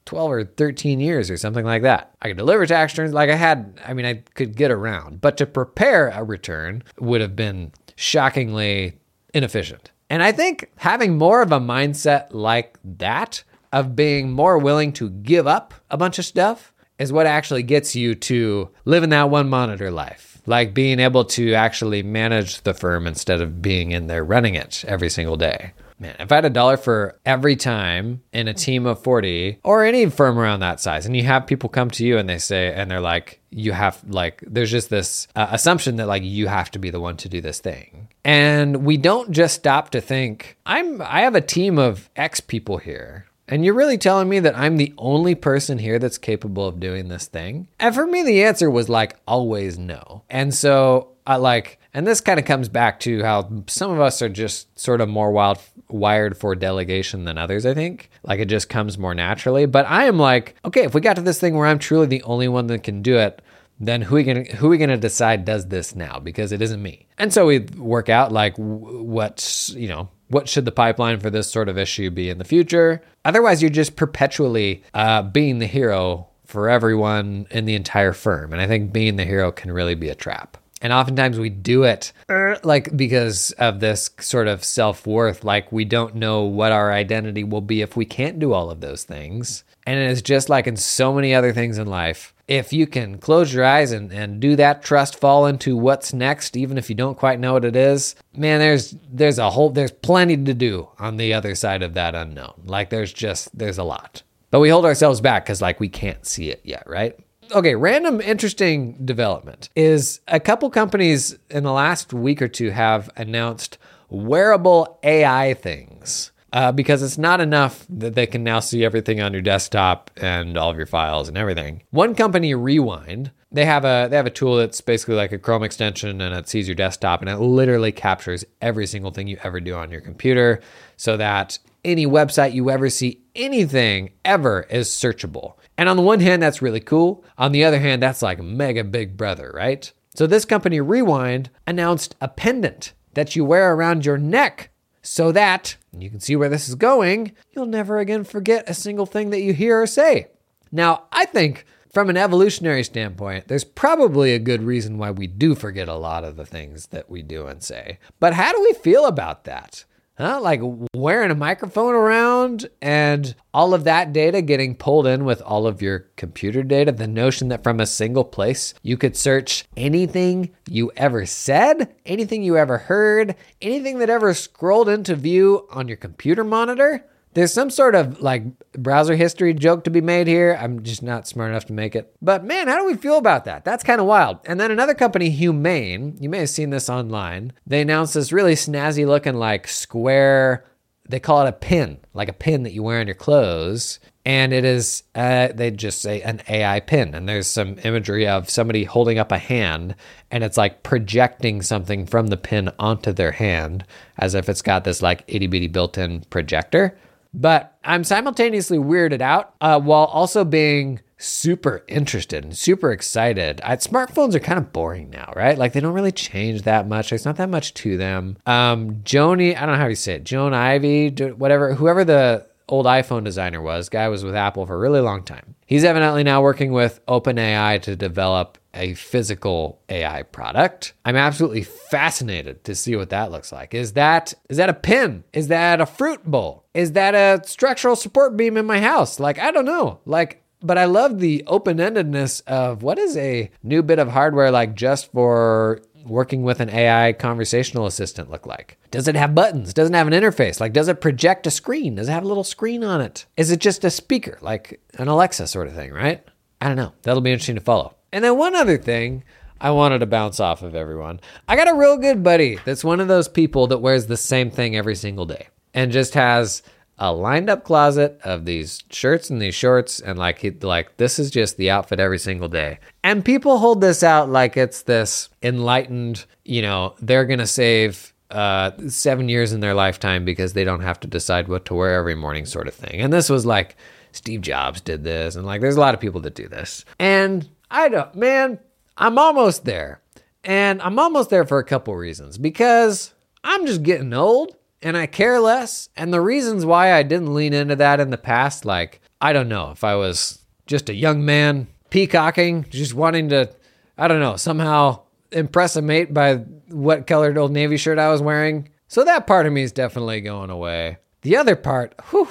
12 0.05 0.31
or 0.31 0.45
13 0.45 1.01
years 1.01 1.31
or 1.31 1.37
something 1.37 1.65
like 1.65 1.83
that. 1.83 2.15
I 2.23 2.29
could 2.29 2.37
deliver 2.37 2.67
tax 2.67 2.93
returns, 2.93 3.13
like 3.13 3.31
I 3.31 3.37
had, 3.37 3.81
I 3.87 3.95
mean, 3.95 4.07
I 4.07 4.23
could 4.35 4.57
get 4.57 4.71
around. 4.71 5.21
But 5.21 5.37
to 5.39 5.47
prepare 5.47 6.09
a 6.09 6.23
return 6.23 6.85
would 7.01 7.21
have 7.21 7.35
been 7.35 7.73
shockingly 7.97 8.99
inefficient. 9.33 9.91
And 10.11 10.23
I 10.23 10.33
think 10.33 10.71
having 10.77 11.17
more 11.17 11.43
of 11.43 11.53
a 11.53 11.61
mindset 11.61 12.29
like 12.31 12.79
that, 12.85 13.43
of 13.73 13.97
being 13.97 14.31
more 14.31 14.59
willing 14.59 14.93
to 14.95 15.11
give 15.11 15.47
up 15.47 15.75
a 15.91 15.97
bunch 15.97 16.19
of 16.19 16.25
stuff, 16.25 16.73
is 16.99 17.13
what 17.13 17.27
actually 17.27 17.63
gets 17.63 17.97
you 17.97 18.15
to 18.15 18.69
living 18.85 19.11
that 19.11 19.31
one 19.31 19.49
monitor 19.49 19.91
life. 19.91 20.41
Like 20.47 20.75
being 20.75 21.01
able 21.01 21.25
to 21.25 21.55
actually 21.55 22.03
manage 22.03 22.61
the 22.63 22.75
firm 22.75 23.07
instead 23.07 23.41
of 23.41 23.63
being 23.63 23.93
in 23.93 24.07
there 24.07 24.25
running 24.25 24.55
it 24.55 24.85
every 24.87 25.09
single 25.09 25.37
day. 25.37 25.73
Man, 25.99 26.17
if 26.19 26.33
I 26.33 26.37
had 26.37 26.45
a 26.45 26.51
dollar 26.51 26.77
for 26.77 27.21
every 27.25 27.55
time 27.55 28.23
in 28.33 28.49
a 28.49 28.55
team 28.55 28.85
of 28.85 29.03
40 29.03 29.61
or 29.63 29.85
any 29.85 30.07
firm 30.11 30.39
around 30.39 30.61
that 30.61 30.81
size, 30.81 31.07
and 31.07 31.17
you 31.17 31.23
have 31.23 31.47
people 31.47 31.69
come 31.69 31.91
to 31.93 32.05
you 32.05 32.19
and 32.19 32.29
they 32.29 32.39
say, 32.39 32.73
and 32.73 32.91
they're 32.91 33.01
like, 33.01 33.41
you 33.51 33.73
have, 33.73 34.03
like, 34.09 34.43
there's 34.45 34.73
just 34.73 34.91
this 34.91 35.29
uh, 35.37 35.47
assumption 35.51 35.97
that, 35.97 36.09
like, 36.09 36.25
you 36.25 36.49
have 36.49 36.71
to 36.73 36.81
be 36.81 36.91
the 36.91 37.01
one 37.01 37.17
to 37.19 37.29
do 37.29 37.41
this 37.41 37.61
thing. 37.61 38.09
And 38.25 38.85
we 38.85 38.97
don't 38.97 39.31
just 39.31 39.55
stop 39.55 39.91
to 39.91 40.01
think, 40.01 40.57
I'm, 40.67 41.01
I 41.01 41.21
have 41.21 41.37
a 41.37 41.41
team 41.41 41.79
of 41.79 42.11
X 42.17 42.41
people 42.41 42.79
here. 42.79 43.27
And 43.55 43.65
you're 43.65 43.75
really 43.75 43.99
telling 43.99 44.29
me 44.29 44.41
that 44.41 44.59
I'm 44.59 44.79
the 44.79 44.93
only 44.99 45.37
person 45.37 45.79
here 45.79 46.01
that's 46.01 46.19
capable 46.19 46.67
of 46.67 46.81
doing 46.81 47.07
this 47.07 47.29
thing? 47.29 47.69
And 47.79 47.95
for 47.95 48.05
me, 48.05 48.25
the 48.25 48.43
answer 48.43 48.69
was 48.69 48.89
like 48.89 49.17
always 49.29 49.79
no. 49.79 50.25
And 50.29 50.53
so 50.53 51.13
I 51.25 51.37
like, 51.37 51.79
and 51.95 52.05
this 52.05 52.21
kind 52.21 52.41
of 52.41 52.47
comes 52.47 52.69
back 52.69 52.99
to 53.01 53.23
how 53.23 53.63
some 53.69 53.93
of 53.93 54.01
us 54.01 54.21
are 54.23 54.29
just 54.29 54.77
sort 54.77 55.01
of 55.01 55.09
more 55.09 55.31
wild 55.31 55.61
wired 55.89 56.37
for 56.37 56.57
delegation 56.57 57.27
than 57.27 57.39
others, 57.39 57.65
I 57.65 57.75
think. 57.75 58.11
Like 58.25 58.41
it 58.41 58.49
just 58.49 58.69
comes 58.69 58.99
more 58.99 59.15
naturally. 59.15 59.67
But 59.67 59.87
I 59.87 60.07
am 60.07 60.19
like, 60.19 60.57
okay, 60.65 60.83
if 60.83 60.93
we 60.93 61.01
got 61.01 61.15
to 61.15 61.23
this 61.23 61.39
thing 61.39 61.55
where 61.55 61.69
I'm 61.69 61.79
truly 61.79 62.07
the 62.07 62.25
only 62.25 62.49
one 62.49 62.67
that 62.67 62.83
can 62.83 63.03
do 63.03 63.19
it, 63.19 63.41
then 63.79 64.03
who 64.03 64.17
are 64.17 64.19
we 64.19 64.25
gonna 64.25 64.45
who 64.45 64.67
are 64.67 64.71
we 64.71 64.79
gonna 64.79 64.97
decide 64.97 65.45
does 65.45 65.69
this 65.69 65.95
now? 65.95 66.19
Because 66.19 66.51
it 66.51 66.61
isn't 66.61 66.83
me. 66.83 67.07
And 67.19 67.33
so 67.33 67.47
we 67.47 67.61
work 67.61 68.09
out 68.09 68.33
like 68.33 68.55
what's 68.57 69.69
you 69.71 69.87
know 69.87 70.09
what 70.29 70.49
should 70.49 70.65
the 70.65 70.73
pipeline 70.73 71.21
for 71.21 71.31
this 71.31 71.51
sort 71.51 71.69
of 71.69 71.79
issue 71.79 72.11
be 72.11 72.31
in 72.31 72.39
the 72.39 72.45
future? 72.45 73.03
Otherwise, 73.25 73.63
you're 73.63 73.71
just 73.71 73.97
perpetually 73.97 74.83
uh, 74.95 75.23
being 75.23 75.59
the 75.59 75.67
hero 75.67 76.29
for 76.45 76.69
everyone 76.69 77.47
in 77.51 77.65
the 77.65 77.75
entire 77.75 78.13
firm. 78.13 78.53
And 78.53 78.61
I 78.61 78.67
think 78.67 78.93
being 78.93 79.17
the 79.17 79.25
hero 79.25 79.51
can 79.51 79.73
really 79.73 79.95
be 79.95 80.09
a 80.09 80.15
trap. 80.15 80.57
And 80.85 80.93
oftentimes 80.93 81.39
we 81.39 81.49
do 81.49 81.85
it 81.85 82.13
er, 82.29 82.59
like 82.63 82.95
because 82.95 83.53
of 83.53 83.81
this 83.81 84.11
sort 84.21 84.49
of 84.49 84.63
self 84.63 85.07
worth. 85.07 85.43
Like 85.43 85.73
we 85.73 85.87
don't 85.87 86.15
know 86.15 86.43
what 86.43 86.73
our 86.73 86.93
identity 86.93 87.43
will 87.43 87.63
be 87.63 87.81
if 87.81 87.97
we 87.97 88.05
can't 88.05 88.39
do 88.39 88.53
all 88.53 88.71
of 88.71 88.81
those 88.81 89.03
things. 89.03 89.65
And 89.87 89.99
it 89.99 90.11
is 90.11 90.23
just 90.23 90.49
like 90.49 90.67
in 90.67 90.77
so 90.77 91.13
many 91.13 91.35
other 91.35 91.53
things 91.53 91.79
in 91.79 91.87
life. 91.87 92.35
If 92.47 92.73
you 92.73 92.87
can 92.87 93.19
close 93.19 93.53
your 93.53 93.65
eyes 93.65 93.93
and, 93.93 94.13
and 94.13 94.41
do 94.41 94.57
that 94.57 94.83
trust 94.83 95.19
fall 95.19 95.47
into 95.47 95.77
what's 95.77 96.13
next, 96.13 96.57
even 96.57 96.77
if 96.79 96.89
you 96.89 96.95
don't 96.95 97.19
quite 97.19 97.41
know 97.41 97.55
what 97.55 97.65
it 97.65 97.77
is, 97.77 98.15
man, 98.37 98.61
there's 98.61 98.97
there's 99.11 99.39
a 99.39 99.51
whole 99.51 99.71
there's 99.71 99.93
plenty 99.93 100.37
to 100.37 100.55
do 100.55 100.89
on 100.99 101.17
the 101.17 101.33
other 101.33 101.55
side 101.55 101.83
of 101.83 101.95
that 101.95 102.15
unknown. 102.15 102.55
Like 102.65 102.91
there's 102.91 103.13
just 103.13 103.57
there's 103.57 103.79
a 103.79 103.85
lot. 103.85 104.23
But 104.51 104.61
we 104.61 104.69
hold 104.69 104.85
ourselves 104.85 105.21
back 105.21 105.45
because 105.45 105.63
like 105.63 105.81
we 105.81 105.89
can't 105.89 106.27
see 106.27 106.51
it 106.51 106.61
yet, 106.65 106.85
right? 106.87 107.19
okay, 107.53 107.75
random 107.75 108.21
interesting 108.21 108.93
development 109.05 109.69
is 109.75 110.21
a 110.29 110.41
couple 110.41 110.71
companies 110.71 111.39
in 111.51 111.65
the 111.65 111.73
last 111.73 112.13
week 112.13 112.41
or 112.41 112.49
two 112.49 112.71
have 112.71 113.11
announced 113.17 113.79
wearable 114.09 114.99
AI 115.03 115.55
things. 115.55 116.31
Uh, 116.55 116.71
because 116.71 117.03
it's 117.03 117.19
not 117.19 117.41
enough 117.41 117.85
that 117.91 118.15
they 118.15 118.29
can 118.29 118.45
now 118.45 118.61
see 118.61 118.85
everything 118.85 119.21
on 119.21 119.33
your 119.33 119.43
desktop 119.43 120.09
and 120.19 120.57
all 120.57 120.71
of 120.71 120.77
your 120.77 120.87
files 120.87 121.27
and 121.27 121.37
everything. 121.37 121.83
One 121.91 122.15
company, 122.15 122.55
Rewind, 122.55 123.33
they 123.51 123.65
have 123.65 123.85
a 123.85 124.07
they 124.09 124.17
have 124.17 124.27
a 124.27 124.31
tool 124.31 124.59
that's 124.59 124.81
basically 124.81 125.17
like 125.17 125.33
a 125.33 125.39
Chrome 125.39 125.65
extension 125.65 126.21
and 126.21 126.33
it 126.33 126.49
sees 126.49 126.69
your 126.69 126.77
desktop 126.77 127.21
and 127.21 127.29
it 127.29 127.39
literally 127.39 127.91
captures 127.91 128.45
every 128.63 128.87
single 128.87 129.11
thing 129.11 129.27
you 129.27 129.37
ever 129.43 129.59
do 129.59 129.75
on 129.75 129.91
your 129.91 130.01
computer, 130.01 130.61
so 130.97 131.17
that 131.17 131.59
any 131.85 132.07
website 132.07 132.55
you 132.55 132.71
ever 132.71 132.89
see, 132.89 133.21
anything 133.35 134.13
ever 134.25 134.65
is 134.71 134.89
searchable. 134.89 135.55
And 135.77 135.89
on 135.89 135.97
the 135.97 136.05
one 136.05 136.21
hand, 136.21 136.41
that's 136.41 136.63
really 136.63 136.79
cool. 136.79 137.25
On 137.37 137.51
the 137.51 137.65
other 137.65 137.81
hand, 137.81 138.01
that's 138.01 138.23
like 138.23 138.41
mega 138.41 138.85
big 138.85 139.17
brother, 139.17 139.51
right? 139.53 139.93
So 140.15 140.29
this 140.29 140.45
company, 140.45 140.81
Rewind, 140.81 141.51
announced 141.67 142.15
a 142.21 142.29
pendant 142.29 142.93
that 143.15 143.35
you 143.35 143.45
wear 143.45 143.75
around 143.75 144.07
your 144.07 144.19
neck 144.19 144.71
so 145.05 145.31
that, 145.33 145.77
you 145.97 146.11
can 146.11 146.19
see 146.19 146.35
where 146.35 146.49
this 146.49 146.69
is 146.69 146.75
going, 146.75 147.33
you'll 147.53 147.67
never 147.67 147.99
again 147.99 148.25
forget 148.25 148.69
a 148.69 148.75
single 148.75 149.07
thing 149.07 149.31
that 149.31 149.43
you 149.43 149.53
hear 149.53 149.81
or 149.81 149.87
say. 149.87 150.29
Now, 150.73 151.05
I 151.13 151.27
think 151.27 151.67
from 151.93 152.11
an 152.11 152.17
evolutionary 152.17 152.83
standpoint, 152.83 153.47
there's 153.47 153.65
probably 153.65 154.33
a 154.33 154.39
good 154.39 154.63
reason 154.63 154.99
why 154.99 155.11
we 155.11 155.27
do 155.27 155.55
forget 155.55 155.89
a 155.89 155.95
lot 155.95 156.25
of 156.25 156.37
the 156.37 156.47
things 156.47 156.87
that 156.87 157.09
we 157.09 157.23
do 157.23 157.47
and 157.47 157.63
say. 157.63 157.99
But 158.19 158.35
how 158.35 158.53
do 158.53 158.61
we 158.63 158.73
feel 158.73 159.05
about 159.05 159.45
that? 159.45 159.85
Huh? 160.17 160.41
Like 160.41 160.61
wearing 160.95 161.33
a 161.33 161.35
microphone 161.35 161.95
around 161.95 162.69
and 162.81 163.35
all 163.53 163.75
of 163.75 163.85
that 163.85 164.13
data 164.13 164.43
getting 164.43 164.77
pulled 164.77 165.09
in 165.09 165.25
with 165.25 165.43
all 165.43 165.67
of 165.67 165.83
your 165.83 166.07
computer 166.17 166.63
data. 166.63 166.93
The 166.93 167.09
notion 167.09 167.49
that 167.49 167.65
from 167.65 167.81
a 167.81 167.87
single 167.87 168.25
place 168.25 168.75
you 168.83 168.97
could 168.97 169.17
search 169.17 169.65
anything 169.77 170.55
you 170.69 170.93
ever 170.97 171.27
said, 171.27 171.95
anything 172.07 172.45
you 172.45 172.57
ever 172.57 172.79
heard, 172.79 173.35
anything 173.61 173.99
that 173.99 174.11
ever 174.11 174.35
scrolled 174.35 174.89
into 174.89 175.17
view 175.17 175.67
on 175.71 175.89
your 175.89 175.97
computer 175.97 176.45
monitor. 176.45 177.05
There's 177.35 177.53
some 177.53 177.69
sort 177.69 177.95
of 177.95 178.21
like 178.21 178.45
browser 178.73 179.17
history 179.17 179.55
joke 179.55 179.85
to 179.85 179.91
be 179.91 180.01
made 180.01 180.27
here. 180.29 180.57
I'm 180.61 180.83
just 180.83 181.03
not 181.03 181.27
smart 181.27 181.51
enough 181.51 181.67
to 181.67 181.73
make 181.73 181.97
it. 181.97 182.15
But 182.23 182.45
man, 182.45 182.69
how 182.69 182.79
do 182.79 182.87
we 182.87 182.95
feel 182.95 183.19
about 183.19 183.45
that? 183.45 183.65
That's 183.65 183.85
kind 183.85 184.01
of 184.01 184.07
wild. 184.07 184.39
And 184.45 184.61
then 184.61 184.71
another 184.71 184.95
company, 184.95 185.31
Humane, 185.31 186.17
you 186.21 186.29
may 186.29 186.39
have 186.39 186.51
seen 186.51 186.71
this 186.71 186.89
online. 186.89 187.53
They 187.67 187.81
announced 187.81 188.15
this 188.15 188.33
really 188.33 188.55
snazzy 188.55 189.07
looking 189.07 189.35
like 189.35 189.67
square, 189.67 190.65
they 191.09 191.21
call 191.21 191.45
it 191.45 191.49
a 191.49 191.53
pin, 191.53 191.99
like 192.15 192.29
a 192.29 192.33
pin 192.33 192.63
that 192.63 192.73
you 192.73 192.83
wear 192.83 193.01
on 193.01 193.07
your 193.07 193.15
clothes. 193.15 194.01
And 194.25 194.55
it 194.55 194.65
is, 194.65 195.03
uh, 195.15 195.49
they 195.55 195.71
just 195.71 196.01
say 196.01 196.23
an 196.23 196.41
AI 196.49 196.81
pin. 196.81 197.15
And 197.15 197.29
there's 197.29 197.47
some 197.47 197.79
imagery 197.85 198.27
of 198.27 198.49
somebody 198.49 198.85
holding 198.85 199.19
up 199.19 199.31
a 199.31 199.39
hand 199.39 199.97
and 200.31 200.43
it's 200.43 200.57
like 200.57 200.83
projecting 200.83 201.61
something 201.61 202.07
from 202.07 202.29
the 202.29 202.39
pin 202.39 202.71
onto 202.79 203.13
their 203.13 203.33
hand 203.33 203.85
as 204.17 204.35
if 204.35 204.49
it's 204.49 204.63
got 204.63 204.85
this 204.85 205.03
like 205.03 205.25
itty 205.27 205.47
bitty 205.47 205.69
built 205.69 205.99
in 205.99 206.23
projector. 206.31 206.97
But 207.35 207.77
I'm 207.85 208.05
simultaneously 208.05 208.79
weirded 208.79 209.21
out 209.21 209.55
uh, 209.61 209.81
while 209.81 210.05
also 210.05 210.45
being 210.45 211.01
super 211.19 211.83
interested 211.89 212.45
and 212.45 212.57
super 212.57 212.93
excited. 212.93 213.61
I, 213.65 213.77
smartphones 213.77 214.35
are 214.35 214.41
kind 214.41 214.59
of 214.59 214.73
boring 214.73 215.11
now, 215.11 215.33
right? 215.35 215.59
Like 215.59 215.73
they 215.73 215.81
don't 215.81 215.95
really 215.95 216.13
change 216.13 216.63
that 216.63 216.87
much. 216.87 217.11
There's 217.11 217.25
not 217.25 217.37
that 217.37 217.49
much 217.49 217.75
to 217.75 217.97
them. 217.97 218.37
Um, 218.47 218.97
Jony, 219.05 219.57
I 219.57 219.61
don't 219.61 219.73
know 219.73 219.81
how 219.81 219.87
you 219.87 219.95
say 219.97 220.15
it, 220.15 220.25
Joan 220.25 220.55
Ivy, 220.55 221.11
whatever, 221.11 221.75
whoever 221.75 222.05
the 222.05 222.47
old 222.69 222.87
iPhone 222.87 223.25
designer 223.25 223.61
was, 223.61 223.89
guy 223.89 224.09
was 224.09 224.25
with 224.25 224.35
Apple 224.35 224.67
for 224.67 224.75
a 224.75 224.79
really 224.79 225.01
long 225.01 225.23
time. 225.23 225.55
He's 225.67 225.85
evidently 225.85 226.25
now 226.25 226.43
working 226.43 226.73
with 226.73 227.05
OpenAI 227.07 227.81
to 227.83 227.97
develop 227.97 228.59
a 228.75 228.95
physical 228.95 229.81
AI 229.89 230.23
product. 230.25 230.95
I'm 231.05 231.17
absolutely 231.17 231.63
fascinated 231.63 232.65
to 232.65 232.75
see 232.75 232.97
what 232.97 233.11
that 233.11 233.31
looks 233.31 233.53
like. 233.53 233.75
Is 233.75 233.93
that 233.95 234.35
is 234.49 234.57
that 234.57 234.69
a 234.69 234.75
pin? 234.75 235.25
Is 235.33 235.49
that 235.49 235.81
a 235.81 235.87
fruit 235.87 236.25
bowl? 236.25 236.65
Is 236.75 236.93
that 236.93 237.15
a 237.15 237.47
structural 237.47 237.97
support 237.97 238.37
beam 238.37 238.57
in 238.57 238.67
my 238.67 238.81
house? 238.81 239.21
Like 239.21 239.39
I 239.39 239.51
don't 239.51 239.65
know. 239.65 240.01
Like 240.05 240.43
but 240.61 240.79
I 240.79 240.87
love 240.87 241.19
the 241.19 241.45
open-endedness 241.47 242.43
of 242.47 242.83
what 242.83 242.99
is 242.99 243.19
a 243.19 243.51
new 243.63 243.83
bit 243.83 243.99
of 243.99 244.09
hardware 244.09 244.51
like 244.51 244.75
just 244.75 245.13
for 245.13 245.83
working 246.07 246.43
with 246.43 246.61
an 246.61 246.71
AI 246.71 247.13
conversational 247.13 247.87
assistant 247.87 248.31
look 248.31 248.47
like? 248.47 248.79
Does 248.91 249.09
it 249.09 249.15
have 249.15 249.35
buttons? 249.35 249.75
Does 249.75 249.89
it 249.89 249.95
have 249.95 250.07
an 250.07 250.13
interface? 250.13 250.61
Like, 250.61 250.73
does 250.73 250.89
it 250.89 251.01
project 251.01 251.47
a 251.47 251.51
screen? 251.51 251.97
Does 251.97 252.09
it 252.09 252.13
have 252.13 252.25
a 252.25 252.29
little 252.29 252.45
screen 252.45 252.85
on 252.85 253.01
it? 253.01 253.27
Is 253.37 253.51
it 253.51 253.61
just 253.61 253.85
a 253.85 253.91
speaker, 253.91 254.39
like 254.41 254.81
an 254.99 255.09
Alexa 255.09 255.47
sort 255.47 255.67
of 255.67 255.75
thing, 255.75 255.93
right? 255.93 256.25
I 256.61 256.69
don't 256.69 256.77
know. 256.77 256.93
That'll 257.03 257.21
be 257.21 257.33
interesting 257.33 257.57
to 257.57 257.61
follow. 257.61 257.95
And 258.15 258.23
then 258.23 258.39
one 258.39 258.55
other 258.55 258.79
thing 258.79 259.25
I 259.61 259.73
wanted 259.73 259.99
to 259.99 260.07
bounce 260.07 260.39
off 260.39 260.63
of 260.63 260.77
everyone. 260.77 261.19
I 261.49 261.57
got 261.57 261.69
a 261.69 261.75
real 261.75 261.97
good 261.97 262.23
buddy 262.23 262.61
that's 262.65 262.85
one 262.85 263.01
of 263.01 263.09
those 263.09 263.27
people 263.27 263.67
that 263.67 263.79
wears 263.79 264.07
the 264.07 264.17
same 264.17 264.53
thing 264.53 264.77
every 264.77 264.95
single 264.95 265.27
day 265.27 265.49
and 265.75 265.91
just 265.91 266.15
has 266.15 266.63
a 266.97 267.13
lined 267.13 267.51
up 267.51 267.65
closet 267.65 268.21
of 268.23 268.45
these 268.45 268.85
shirts 268.91 269.31
and 269.31 269.43
these 269.43 269.57
shorts 269.57 269.99
and 269.99 270.17
like 270.17 270.39
he 270.39 270.51
like 270.51 270.97
this 270.97 271.19
is 271.19 271.29
just 271.29 271.57
the 271.57 271.71
outfit 271.71 271.99
every 271.99 272.21
single 272.21 272.47
day. 272.47 272.79
And 273.03 273.25
people 273.25 273.59
hold 273.59 273.81
this 273.81 274.05
out 274.05 274.31
like 274.31 274.57
it's 274.57 274.83
this 274.83 275.29
enlightened 275.43 276.25
you 276.45 276.63
know 276.63 276.95
they're 277.01 277.25
gonna 277.25 277.49
save 277.49 278.15
uh, 278.31 278.71
seven 278.87 279.29
years 279.29 279.53
in 279.53 279.59
their 279.59 279.75
lifetime 279.75 280.25
because 280.25 280.53
they 280.53 280.63
don't 280.63 280.83
have 280.83 281.01
to 281.01 281.09
decide 281.09 281.49
what 281.49 281.65
to 281.65 281.75
wear 281.75 281.95
every 281.95 282.15
morning 282.15 282.47
sort 282.47 282.69
of 282.69 282.75
thing. 282.75 283.01
And 283.01 283.13
this 283.13 283.29
was 283.29 283.45
like 283.45 283.77
steve 284.13 284.41
jobs 284.41 284.81
did 284.81 285.03
this 285.03 285.35
and 285.35 285.45
like 285.45 285.61
there's 285.61 285.75
a 285.75 285.81
lot 285.81 285.95
of 285.95 286.01
people 286.01 286.21
that 286.21 286.37
do 286.37 286.47
this. 286.47 286.85
And 287.01 287.49
i 287.75 287.89
don't 287.91 288.15
man 288.15 288.59
i'm 288.97 289.19
almost 289.19 289.67
there 289.67 290.01
and 290.43 290.81
i'm 290.81 290.99
almost 290.99 291.29
there 291.29 291.45
for 291.45 291.59
a 291.59 291.65
couple 291.65 291.95
reasons 291.95 292.39
because 292.39 293.13
i'm 293.43 293.67
just 293.67 293.83
getting 293.83 294.15
old 294.15 294.57
and 294.85 294.99
I 294.99 295.07
care 295.07 295.41
less. 295.41 295.89
And 295.97 296.13
the 296.13 296.21
reasons 296.21 296.65
why 296.65 296.93
I 296.93 297.03
didn't 297.03 297.35
lean 297.35 297.55
into 297.55 297.75
that 297.77 297.99
in 297.99 298.11
the 298.11 298.19
past, 298.19 298.65
like, 298.65 299.01
I 299.21 299.33
don't 299.33 299.49
know 299.49 299.71
if 299.71 299.83
I 299.83 299.97
was 299.97 300.45
just 300.67 300.91
a 300.91 300.95
young 300.95 301.25
man 301.25 301.67
peacocking, 301.91 302.67
just 302.69 302.95
wanting 302.95 303.31
to, 303.31 303.51
I 303.97 304.07
don't 304.07 304.21
know, 304.21 304.37
somehow 304.37 305.01
impress 305.33 305.75
a 305.75 305.83
mate 305.83 306.13
by 306.13 306.37
what 306.69 307.07
colored 307.07 307.39
old 307.39 307.51
Navy 307.51 307.79
shirt 307.79 307.99
I 307.99 308.11
was 308.11 308.21
wearing. 308.21 308.69
So 308.87 309.05
that 309.05 309.27
part 309.27 309.47
of 309.47 309.53
me 309.53 309.63
is 309.63 309.73
definitely 309.73 310.21
going 310.21 310.51
away. 310.51 310.99
The 311.23 311.39
other 311.39 311.57
part, 311.57 311.95
whew, 312.11 312.29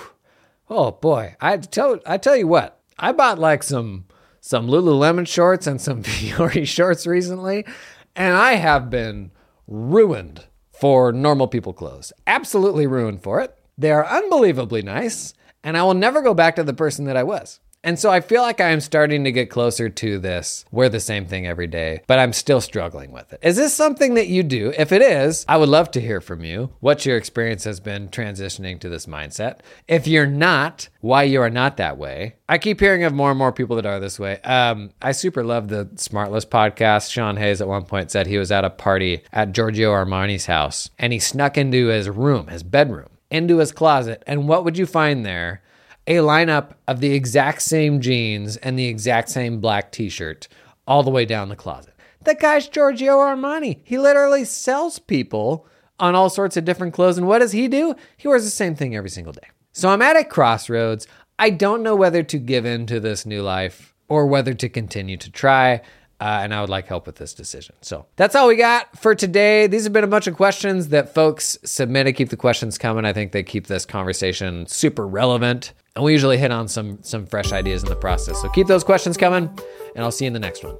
oh 0.69 0.91
boy, 0.91 1.35
I 1.41 1.57
tell 1.57 1.99
I 2.05 2.17
tell 2.17 2.35
you 2.35 2.47
what, 2.47 2.79
I 2.99 3.11
bought 3.11 3.39
like 3.39 3.63
some 3.63 4.05
some 4.43 4.67
Lululemon 4.67 5.25
shorts 5.25 5.67
and 5.67 5.79
some 5.79 6.03
Vuori 6.03 6.67
shorts 6.67 7.07
recently, 7.07 7.65
and 8.13 8.35
I 8.35 8.55
have 8.55 8.89
been 8.89 9.31
ruined 9.67 10.43
for 10.73 11.13
normal 11.13 11.47
people 11.47 11.71
clothes. 11.71 12.11
Absolutely 12.27 12.85
ruined 12.85 13.23
for 13.23 13.39
it. 13.39 13.57
They 13.77 13.89
are 13.89 14.05
unbelievably 14.05 14.81
nice, 14.81 15.33
and 15.63 15.77
I 15.77 15.83
will 15.83 15.93
never 15.93 16.21
go 16.21 16.33
back 16.33 16.57
to 16.57 16.63
the 16.63 16.73
person 16.73 17.05
that 17.05 17.15
I 17.15 17.23
was. 17.23 17.61
And 17.83 17.99
so 17.99 18.09
I 18.09 18.21
feel 18.21 18.41
like 18.41 18.61
I 18.61 18.69
am 18.69 18.79
starting 18.79 19.25
to 19.25 19.31
get 19.31 19.49
closer 19.49 19.89
to 19.89 20.17
this. 20.17 20.63
Wear 20.71 20.87
the 20.87 21.01
same 21.01 21.25
thing 21.25 21.45
every 21.45 21.67
day, 21.67 22.01
but 22.07 22.17
I'm 22.17 22.31
still 22.31 22.61
struggling 22.61 23.11
with 23.11 23.33
it. 23.33 23.39
Is 23.41 23.57
this 23.57 23.73
something 23.73 24.13
that 24.13 24.27
you 24.27 24.41
do? 24.41 24.73
If 24.77 24.93
it 24.93 25.01
is, 25.01 25.43
I 25.49 25.57
would 25.57 25.67
love 25.67 25.91
to 25.91 26.01
hear 26.01 26.21
from 26.21 26.45
you 26.45 26.69
what 26.79 27.05
your 27.05 27.17
experience 27.17 27.65
has 27.65 27.81
been 27.81 28.07
transitioning 28.07 28.79
to 28.79 28.89
this 28.89 29.05
mindset. 29.05 29.59
If 29.87 30.07
you're 30.07 30.25
not, 30.25 30.87
why 31.01 31.23
you 31.23 31.41
are 31.41 31.49
not 31.49 31.75
that 31.77 31.97
way. 31.97 32.35
I 32.47 32.57
keep 32.57 32.79
hearing 32.79 33.03
of 33.03 33.13
more 33.13 33.31
and 33.31 33.37
more 33.37 33.51
people 33.51 33.75
that 33.75 33.85
are 33.85 33.99
this 33.99 34.17
way. 34.17 34.39
Um, 34.41 34.91
I 35.01 35.11
super 35.11 35.43
love 35.43 35.67
the 35.67 35.85
Smartless 35.95 36.45
podcast. 36.45 37.11
Sean 37.11 37.35
Hayes 37.35 37.59
at 37.59 37.67
one 37.67 37.83
point 37.83 38.11
said 38.11 38.27
he 38.27 38.37
was 38.37 38.51
at 38.51 38.63
a 38.63 38.69
party 38.69 39.23
at 39.33 39.51
Giorgio 39.51 39.91
Armani's 39.91 40.45
house 40.45 40.89
and 40.97 41.11
he 41.11 41.19
snuck 41.19 41.57
into 41.57 41.87
his 41.87 42.09
room, 42.09 42.47
his 42.47 42.63
bedroom, 42.63 43.09
into 43.29 43.57
his 43.57 43.73
closet. 43.73 44.23
And 44.25 44.47
what 44.47 44.63
would 44.63 44.77
you 44.77 44.85
find 44.85 45.25
there? 45.25 45.62
A 46.07 46.17
lineup 46.17 46.73
of 46.87 46.99
the 46.99 47.13
exact 47.13 47.61
same 47.61 48.01
jeans 48.01 48.57
and 48.57 48.77
the 48.77 48.87
exact 48.87 49.29
same 49.29 49.59
black 49.59 49.91
t 49.91 50.09
shirt 50.09 50.47
all 50.87 51.03
the 51.03 51.11
way 51.11 51.25
down 51.25 51.49
the 51.49 51.55
closet. 51.55 51.93
The 52.23 52.35
guy's 52.35 52.67
Giorgio 52.67 53.17
Armani. 53.17 53.79
He 53.83 53.97
literally 53.97 54.45
sells 54.45 54.99
people 54.99 55.67
on 55.99 56.15
all 56.15 56.29
sorts 56.29 56.57
of 56.57 56.65
different 56.65 56.93
clothes. 56.93 57.17
And 57.17 57.27
what 57.27 57.39
does 57.39 57.51
he 57.51 57.67
do? 57.67 57.95
He 58.17 58.27
wears 58.27 58.43
the 58.43 58.49
same 58.49 58.75
thing 58.75 58.95
every 58.95 59.09
single 59.09 59.33
day. 59.33 59.47
So 59.71 59.89
I'm 59.89 60.01
at 60.01 60.17
a 60.17 60.23
crossroads. 60.23 61.07
I 61.39 61.49
don't 61.49 61.83
know 61.83 61.95
whether 61.95 62.23
to 62.23 62.37
give 62.37 62.65
in 62.65 62.85
to 62.87 62.99
this 62.99 63.25
new 63.25 63.41
life 63.41 63.93
or 64.07 64.27
whether 64.27 64.53
to 64.53 64.69
continue 64.69 65.17
to 65.17 65.31
try. 65.31 65.81
Uh, 66.19 66.39
and 66.41 66.53
I 66.53 66.61
would 66.61 66.69
like 66.69 66.87
help 66.87 67.05
with 67.05 67.17
this 67.17 67.33
decision. 67.33 67.75
So 67.81 68.05
that's 68.15 68.35
all 68.35 68.47
we 68.47 68.55
got 68.55 68.97
for 68.97 69.13
today. 69.15 69.67
These 69.67 69.83
have 69.83 69.91
been 69.91 70.03
a 70.03 70.07
bunch 70.07 70.27
of 70.27 70.35
questions 70.35 70.89
that 70.89 71.13
folks 71.13 71.57
submitted. 71.65 72.13
Keep 72.13 72.29
the 72.29 72.37
questions 72.37 72.77
coming. 72.77 73.03
I 73.03 73.11
think 73.11 73.31
they 73.31 73.43
keep 73.43 73.67
this 73.67 73.85
conversation 73.85 74.65
super 74.67 75.05
relevant. 75.05 75.73
And 75.95 76.03
we 76.03 76.11
usually 76.11 76.37
hit 76.37 76.51
on 76.51 76.67
some 76.67 77.03
some 77.03 77.25
fresh 77.27 77.51
ideas 77.51 77.83
in 77.83 77.89
the 77.89 77.95
process. 77.95 78.41
So 78.41 78.49
keep 78.49 78.67
those 78.67 78.83
questions 78.83 79.15
coming, 79.15 79.47
and 79.95 80.03
I'll 80.03 80.11
see 80.11 80.25
you 80.25 80.27
in 80.27 80.33
the 80.33 80.39
next 80.39 80.63
one. 80.63 80.77